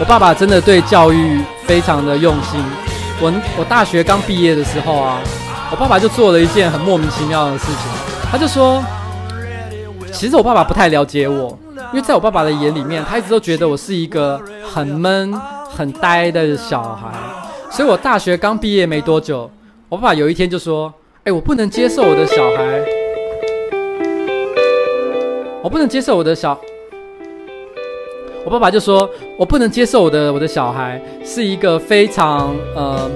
[0.00, 2.60] 我爸爸真的对教育非常的用心。
[3.20, 5.20] 我我大学刚毕业的时候啊，
[5.70, 7.76] 我爸爸就做了一件很莫名其妙的事情。
[8.28, 8.82] 他就说，
[10.12, 11.56] 其实我爸爸不太了解我，
[11.92, 15.32] 因为在我爸爸的眼里面，他一直都觉得我是一个很闷、
[15.68, 17.08] 很呆的小孩。
[17.70, 19.48] 所以我大学刚毕业没多久，
[19.88, 20.92] 我爸爸有一天就说
[21.22, 22.82] ：“哎，我不能接受我的小孩，
[25.62, 26.58] 我不能接受我的小。”
[28.44, 29.08] 我爸爸就说
[29.38, 33.10] ：“我不能接受我的我的小孩是一个非常呃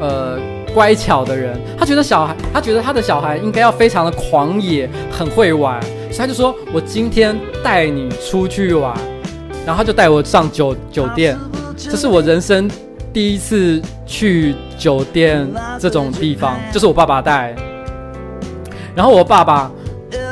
[0.00, 0.38] 呃
[0.72, 1.60] 乖巧的人。
[1.78, 5.80] 他觉得小孩，他觉得他的小孩应该要非常的狂野，很会玩。
[6.10, 8.96] 所以他就说：我今天带你出去玩，
[9.66, 11.38] 然后他就带我上酒酒店。
[11.76, 12.70] 这是我人生
[13.12, 15.46] 第一次去酒店
[15.78, 17.54] 这种地方，就是我爸爸带。
[18.94, 19.70] 然后我爸爸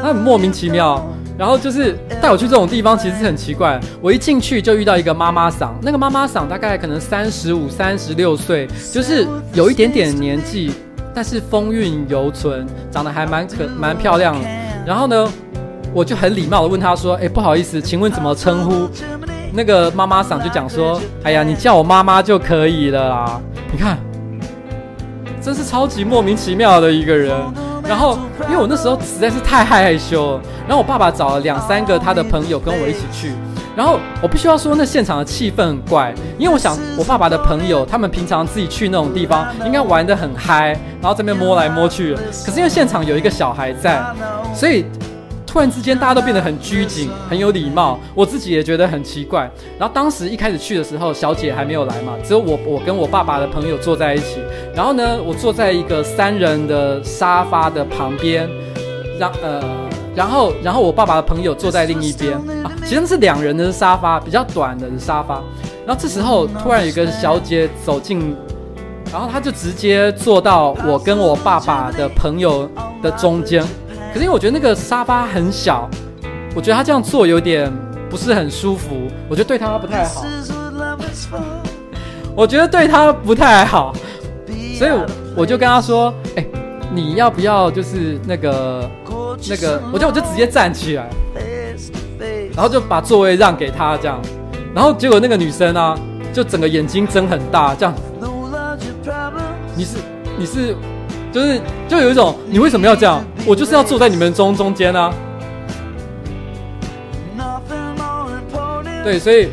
[0.02, 1.06] 他很莫名其妙。”
[1.38, 3.78] 然后就是带我去这种地方，其实很奇怪。
[4.02, 9.24] 我一进去就遇到一个妈妈桑，那个妈妈桑大概可能三十五、三十六岁，就是
[9.54, 10.72] 有一点点年纪，
[11.14, 14.34] 但是风韵犹存，长得还蛮可蛮漂亮。
[14.84, 15.32] 然后呢，
[15.94, 18.88] 我就很礼貌的问她说：“哎，不好意思，请问怎么称呼？”
[19.54, 23.40] 那个妈妈桑就讲说：“哎呀，你叫我妈妈就可以了啦。”
[23.70, 23.96] 你看，
[25.40, 27.32] 真是超级莫名其妙的一个人。
[27.88, 33.32] 然后因为我那时候实在是太害羞了，然后我爸爸找了两三个他的朋友跟我一起去。
[33.74, 42.12] 然后我必须要说，那现场的气氛很怪，因为我想我爸爸的朋友他们平常自己去那种地方应该玩得很嗨，然后这边摸来摸去。
[42.44, 44.02] 可是因为现场有一个小孩在，
[44.52, 44.84] 所以
[45.48, 47.98] 突然之间大家都变得很拘谨、很有礼貌。
[48.14, 49.50] 我自己也觉得很奇怪。
[49.78, 54.40] 然后当时一开始去的时候，小姐还没有来嘛，只有我我跟我爸爸的朋友坐在一起。
[54.74, 58.46] 然后呢，我坐在一个三人的沙发的旁边，
[59.18, 59.62] 让呃。
[60.14, 62.34] 然后，然后我爸爸的朋友坐在另一边
[62.64, 65.40] 啊，其实是两人的沙发，比较短的沙发。
[65.86, 68.36] 然后这时候突然有一个小姐走进，
[69.12, 72.68] 然后她就直接坐到我跟我爸爸的朋友
[73.00, 73.64] 的中间。
[74.18, 75.88] 可是因为我觉得那个沙发很小，
[76.52, 77.72] 我觉得他这样坐有点
[78.10, 80.24] 不是很舒服，我觉得对他不太好。
[82.34, 83.94] 我觉得对他不太好，
[84.76, 84.90] 所以
[85.36, 86.44] 我就跟他说：“哎，
[86.92, 88.90] 你要不要就是那个？”
[89.48, 91.08] 那个，我就我就直接站起来，
[92.56, 94.20] 然后就把座位让给他这样，
[94.74, 95.96] 然后结果那个女生啊，
[96.32, 97.94] 就整个眼睛睁很大这样，
[99.76, 99.96] 你是
[100.36, 100.74] 你是，
[101.38, 103.24] 就是就有一种你为什么要这样？
[103.46, 105.12] 我就是要坐在你们中中间啊，
[109.04, 109.48] 对，所以。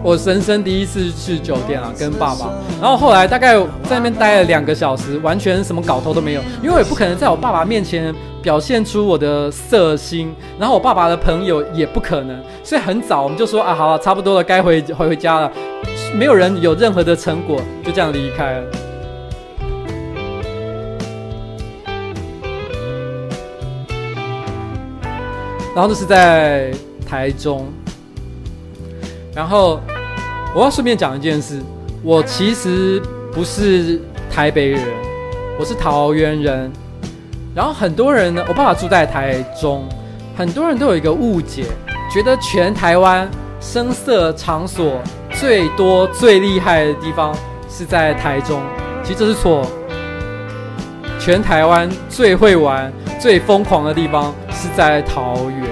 [0.00, 2.48] 我人生第一次去酒店啊，跟爸爸。
[2.80, 15.50] 然后后来大概在那边待了两个小时，完全什么搞头都没有，因为我也不可能在我爸爸面前表现出我的色心，然后我爸爸的朋友也不可能，所以很早我们就说啊，好了，差不多了，该回回回家了。
[16.14, 18.87] 没有人有任何的成果，就这样离开了。
[25.74, 26.70] 然后这是在
[27.06, 27.66] 台中。
[29.34, 29.80] 然后
[30.54, 31.60] 我要顺便讲一件事，
[32.02, 33.00] 我其实
[33.32, 34.00] 不是
[34.30, 34.82] 台北人，
[35.58, 36.70] 我是桃园人。
[37.54, 39.88] 然后很多人呢，我爸爸住在台中，
[40.36, 41.64] 很多人都有一个误解，
[42.12, 43.28] 觉得全台湾
[43.60, 45.00] 声色场所
[45.32, 47.34] 最多、最厉害的地方
[47.68, 48.60] 是在台中，
[49.02, 49.66] 其实这是错。
[51.20, 55.68] 全台湾最会玩、最疯狂的地方是在桃园。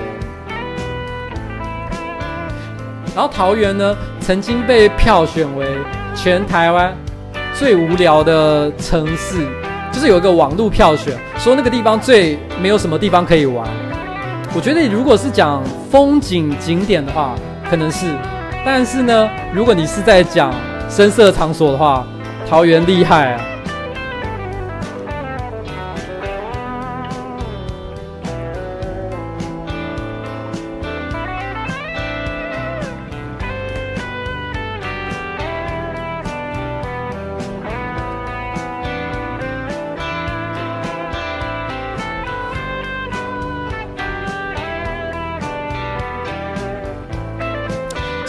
[3.17, 5.67] 然后桃园呢，曾经被票选为
[6.15, 6.95] 全台湾
[7.53, 9.45] 最无聊的城市，
[9.91, 13.67] 就是有一个网络票选，说那个地方最没有什么地方可以玩。
[14.55, 15.61] 我觉得如果是讲
[15.91, 17.35] 风景景点的话，
[17.69, 18.07] 可能是，
[18.65, 20.55] 但是呢，如果你是在讲
[20.89, 22.07] 声色场所的话，
[22.49, 23.41] 桃园厉害啊。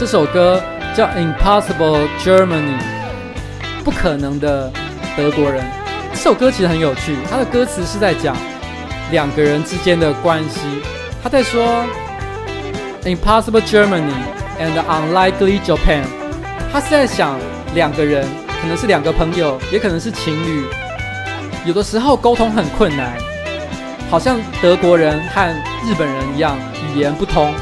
[0.08, 0.64] 首歌
[0.96, 2.80] 叫《Impossible Germany》，
[3.84, 4.72] 不可能的
[5.18, 5.64] 德国人。
[6.14, 8.36] 这首歌其实很有趣，它的歌词是在讲
[9.12, 10.62] 两个人之间的关系。
[11.22, 11.84] 他在说
[13.04, 14.14] “Impossible Germany
[14.60, 16.04] and unlikely Japan”，
[16.72, 17.38] 他是在想
[17.76, 18.26] 两个人，
[18.62, 20.66] 可能是两个朋友，也可能是情侣，
[21.66, 23.14] 有的时候沟通很困难，
[24.10, 25.54] 好像德国人和
[25.86, 26.58] 日本人一样，
[26.96, 27.54] 语言不通。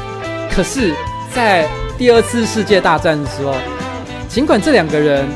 [0.54, 0.94] 可是，
[1.34, 1.68] 在
[1.98, 3.54] 第二次世界大战的时候，
[4.28, 5.26] 尽管这两个人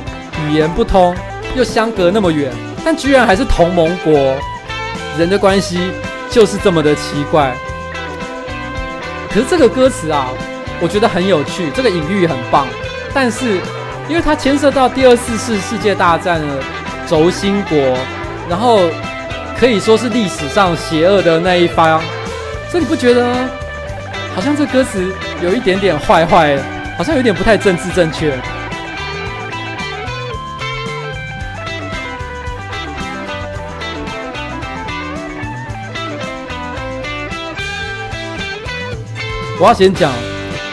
[0.47, 1.16] 语言不通，
[1.57, 2.53] 又相隔那么远，
[2.85, 4.12] 但居然还是同盟国。
[5.19, 5.91] 人的关系
[6.31, 7.55] 就是这么的奇怪。
[9.32, 10.28] 可是这个歌词啊，
[10.81, 12.66] 我觉得很有趣，这个隐喻很棒。
[13.15, 13.59] 但是，
[14.07, 16.62] 因为它牵涉到第二次世世界大战的
[17.09, 17.78] 轴心国，
[18.51, 18.82] 然后
[19.59, 22.01] 可以说是历史上邪恶的那一方，
[22.70, 23.35] 所以你不觉得？
[24.35, 26.57] 好像这歌词有一点点坏坏，
[26.97, 28.32] 好像有点不太政治正确。
[39.59, 40.11] 我要先讲，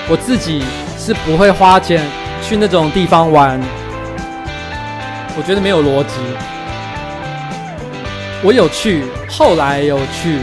[0.08, 0.64] 我自己
[0.98, 2.02] 是不会花钱
[2.42, 3.60] 去那种地方玩，
[5.36, 6.14] 我觉得没有逻辑。
[8.44, 10.40] 我有去，后来有去，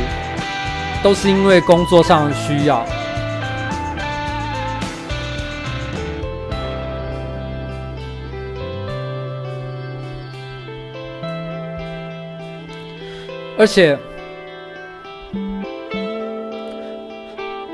[1.03, 2.85] 都是因为工作上需要。
[13.57, 13.97] 而且，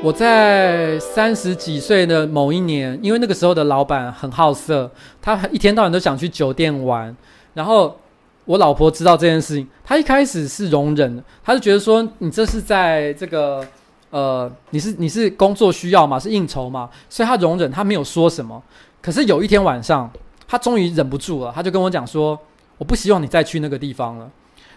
[0.03, 4.91] 我在三十几岁的某一年，因为那个时候的老板很好色，
[5.23, 7.17] 他一天到晚都想去酒店玩。
[7.55, 7.99] 然后
[8.45, 13.67] 我老婆知道这件事情，她一开始是容忍的，她就觉得说你这是在这个
[14.11, 18.63] 呃，你是你是工作需要嘛，是应酬嘛，所以她容忍，她没有说什么。
[19.01, 20.11] 可是有一天晚上，
[20.47, 22.39] 她终于忍不住了，她就跟我讲说，
[22.77, 24.31] 我不希望你再去那个地方了。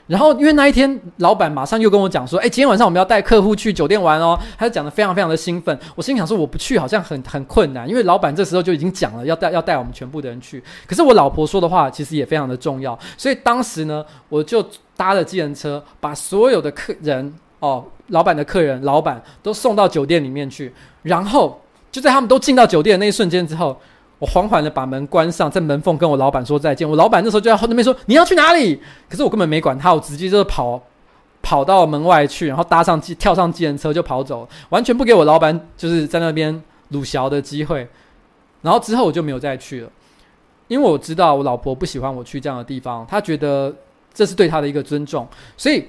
[0.06, 5.80] 然后，因为那一天，老板马上又跟我讲说：“哎，今天晚上我们要带客户去酒店玩哦。”他就讲得非常非常的兴奋。
[5.96, 10.62] 我心想说：“我不去好像很很困难，因为老板这时候就已经讲了要带要带我们全部的人去。
[10.86, 14.66] 可是我老婆说的话其实也非常的重要，所以当时呢，我就
[14.98, 20.74] 搭了计程车，把所有的客人哦，老板的客人、老板都送到酒店里面去。
[21.04, 21.62] 然后
[21.94, 23.80] 就在他们都进到酒店的那一瞬间之后。”
[24.24, 26.90] 我缓缓的把门关上，在门缝跟我老板说再见。
[26.90, 30.82] 我老板那时候就在后那边说：“你要去哪里？”可是我根本没管他，我直接就跑
[31.42, 37.86] 跑到门外去，然后搭上机跳上计程车就跑走，完全不给我老板就是在那边鲁小的机会。
[38.62, 39.90] 然后之后我就没有再去了，
[40.70, 43.76] 因为我知道我老婆不喜欢我去这样的地方，她觉得
[44.14, 45.28] 这是对她的一个尊重。
[45.58, 45.86] 所以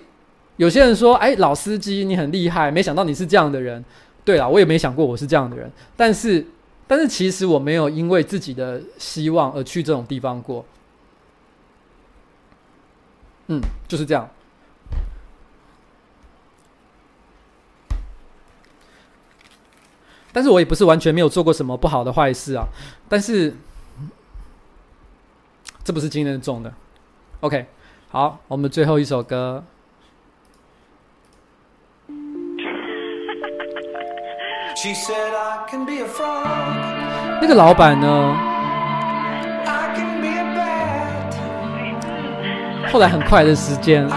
[0.56, 3.84] 有些人说：“哎，老司机你很厉害，没想到你是这样的人。”
[4.26, 6.44] 对了，我也没想过我是这样的人，但是。
[6.86, 10.64] 但是其实我没有因为自己的希望而去这种地方过，
[13.46, 14.28] 嗯，就是这样。
[20.32, 22.66] 但是我也不是完全没有做过什么不好的坏事啊。
[23.08, 23.54] 但是
[25.84, 26.74] 这不是今天重的。
[27.40, 27.66] OK，
[28.08, 29.64] 好，我们最后一首歌。
[37.40, 38.36] 那个老板呢？
[42.92, 44.08] 后来很快的时间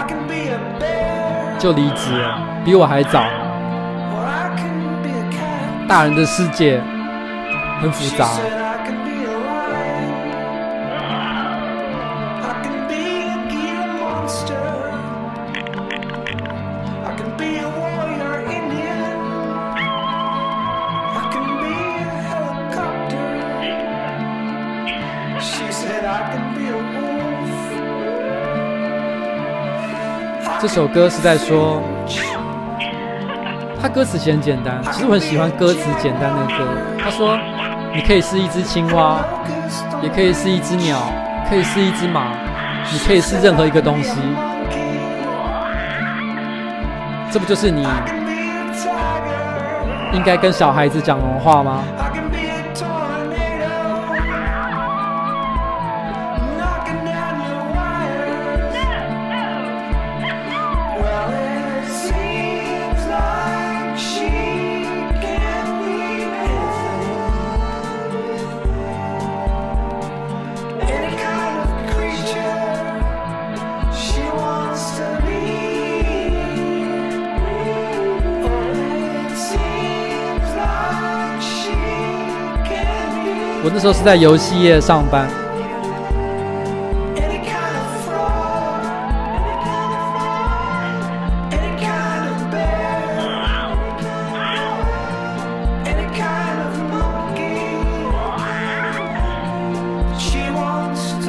[1.58, 3.24] 就离职了，比我还早。
[5.88, 6.80] 大人的世界
[7.80, 8.28] 很复杂。
[30.60, 31.80] 这首歌是在说，
[33.80, 36.54] 他歌词其实很简单，其实我很喜欢歌词简单的歌。
[36.98, 37.38] 他说
[37.94, 39.20] ：“你可以是一只青蛙，
[40.02, 40.98] 也可以是一只鸟，
[41.48, 42.32] 可以是一只马，
[42.92, 44.18] 你可以是任何一个东西。”
[47.30, 47.86] 这不就是你
[50.12, 51.84] 应该跟小孩子讲的话吗？
[83.78, 85.28] 那时候是在游戏业上班。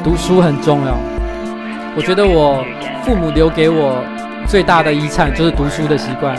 [0.03, 0.97] 读书很重要，
[1.95, 2.65] 我觉得我
[3.05, 4.03] 父母留给我
[4.47, 6.35] 最大的遗产就是读书的习惯。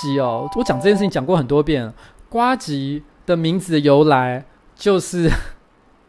[0.00, 1.92] 吉哦，我讲这件事情讲过很多遍了。
[2.28, 4.44] 呱吉的名字的由来
[4.74, 5.30] 就是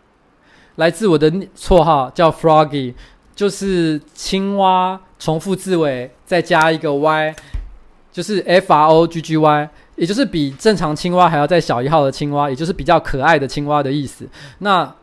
[0.75, 2.93] 来自我的绰号叫 Froggy，
[3.35, 7.35] 就是青蛙重复字尾再加一个 Y，
[8.11, 14.27] 就是 F R O G G Y，也就是比正常青蛙还要再小一号的青蛙，也就是比较可爱的青蛙的意思。
[14.59, 14.93] 那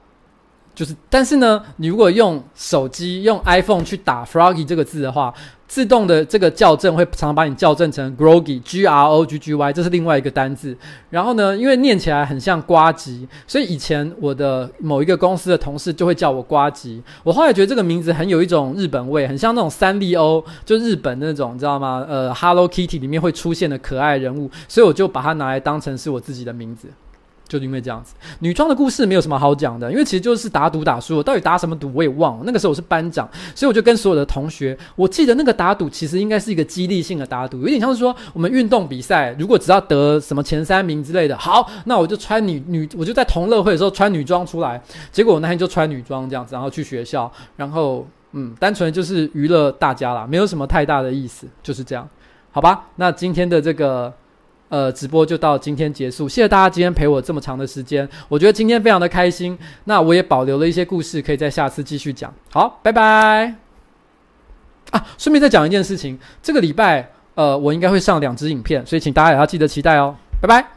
[0.75, 5.33] 就是，但是呢，你如果用手机用 iPhone 去打 Froggy 这个字的话，
[5.75, 10.77] 自动的这个校正会常常把你校正成 Groggy，G R O G G Y，这是另外一个单字。
[11.11, 17.03] 然后呢，因为念起来很像呱吉，所以以前我的某一个公司的同事就会叫我呱吉。
[17.25, 22.07] 我后来觉得这个名字很有一种日本味，很像那种三丽鸥，就日本那种，你知道吗？
[22.09, 26.87] 呃，Hello Kitty 里面会出现的可爱人物，所以我就把它拿来当成是我自己的名字。
[27.47, 32.43] 就因为这样子，女装的故事没有什么好讲的，因为其实就是打赌打输，我到底打什么赌我也忘了。
[32.47, 44.83] 那个时候我是班长，所以我就跟所有的同学，我记得那个打赌其实应该是一个激励性的打赌，有点像是说我们运动比赛，如果只要得什么前三名之类的，好，那我就穿女女，我就在同乐会的时候穿女装出来。
[45.13, 52.09] 结果我那天就穿女装这样子，然后去学校，然后嗯，单纯就是娱乐大家啦，没有什么太大的意思，就是这样，
[52.51, 52.87] 好吧？
[52.97, 54.13] 那今天的这个
[54.69, 59.59] 呃直播就到今天结束，谢谢大家今天陪我这么长的时间，我觉得今天非常的开心。
[59.85, 62.33] 那我也保留了一些故事，可以在下次继续讲。
[62.51, 63.55] 好，拜拜。
[64.91, 70.15] 啊，顺便再讲一件事情，这个礼拜呃我应该会上两支影片，所以请大家也要记得期待哦。
[70.41, 70.74] 拜拜。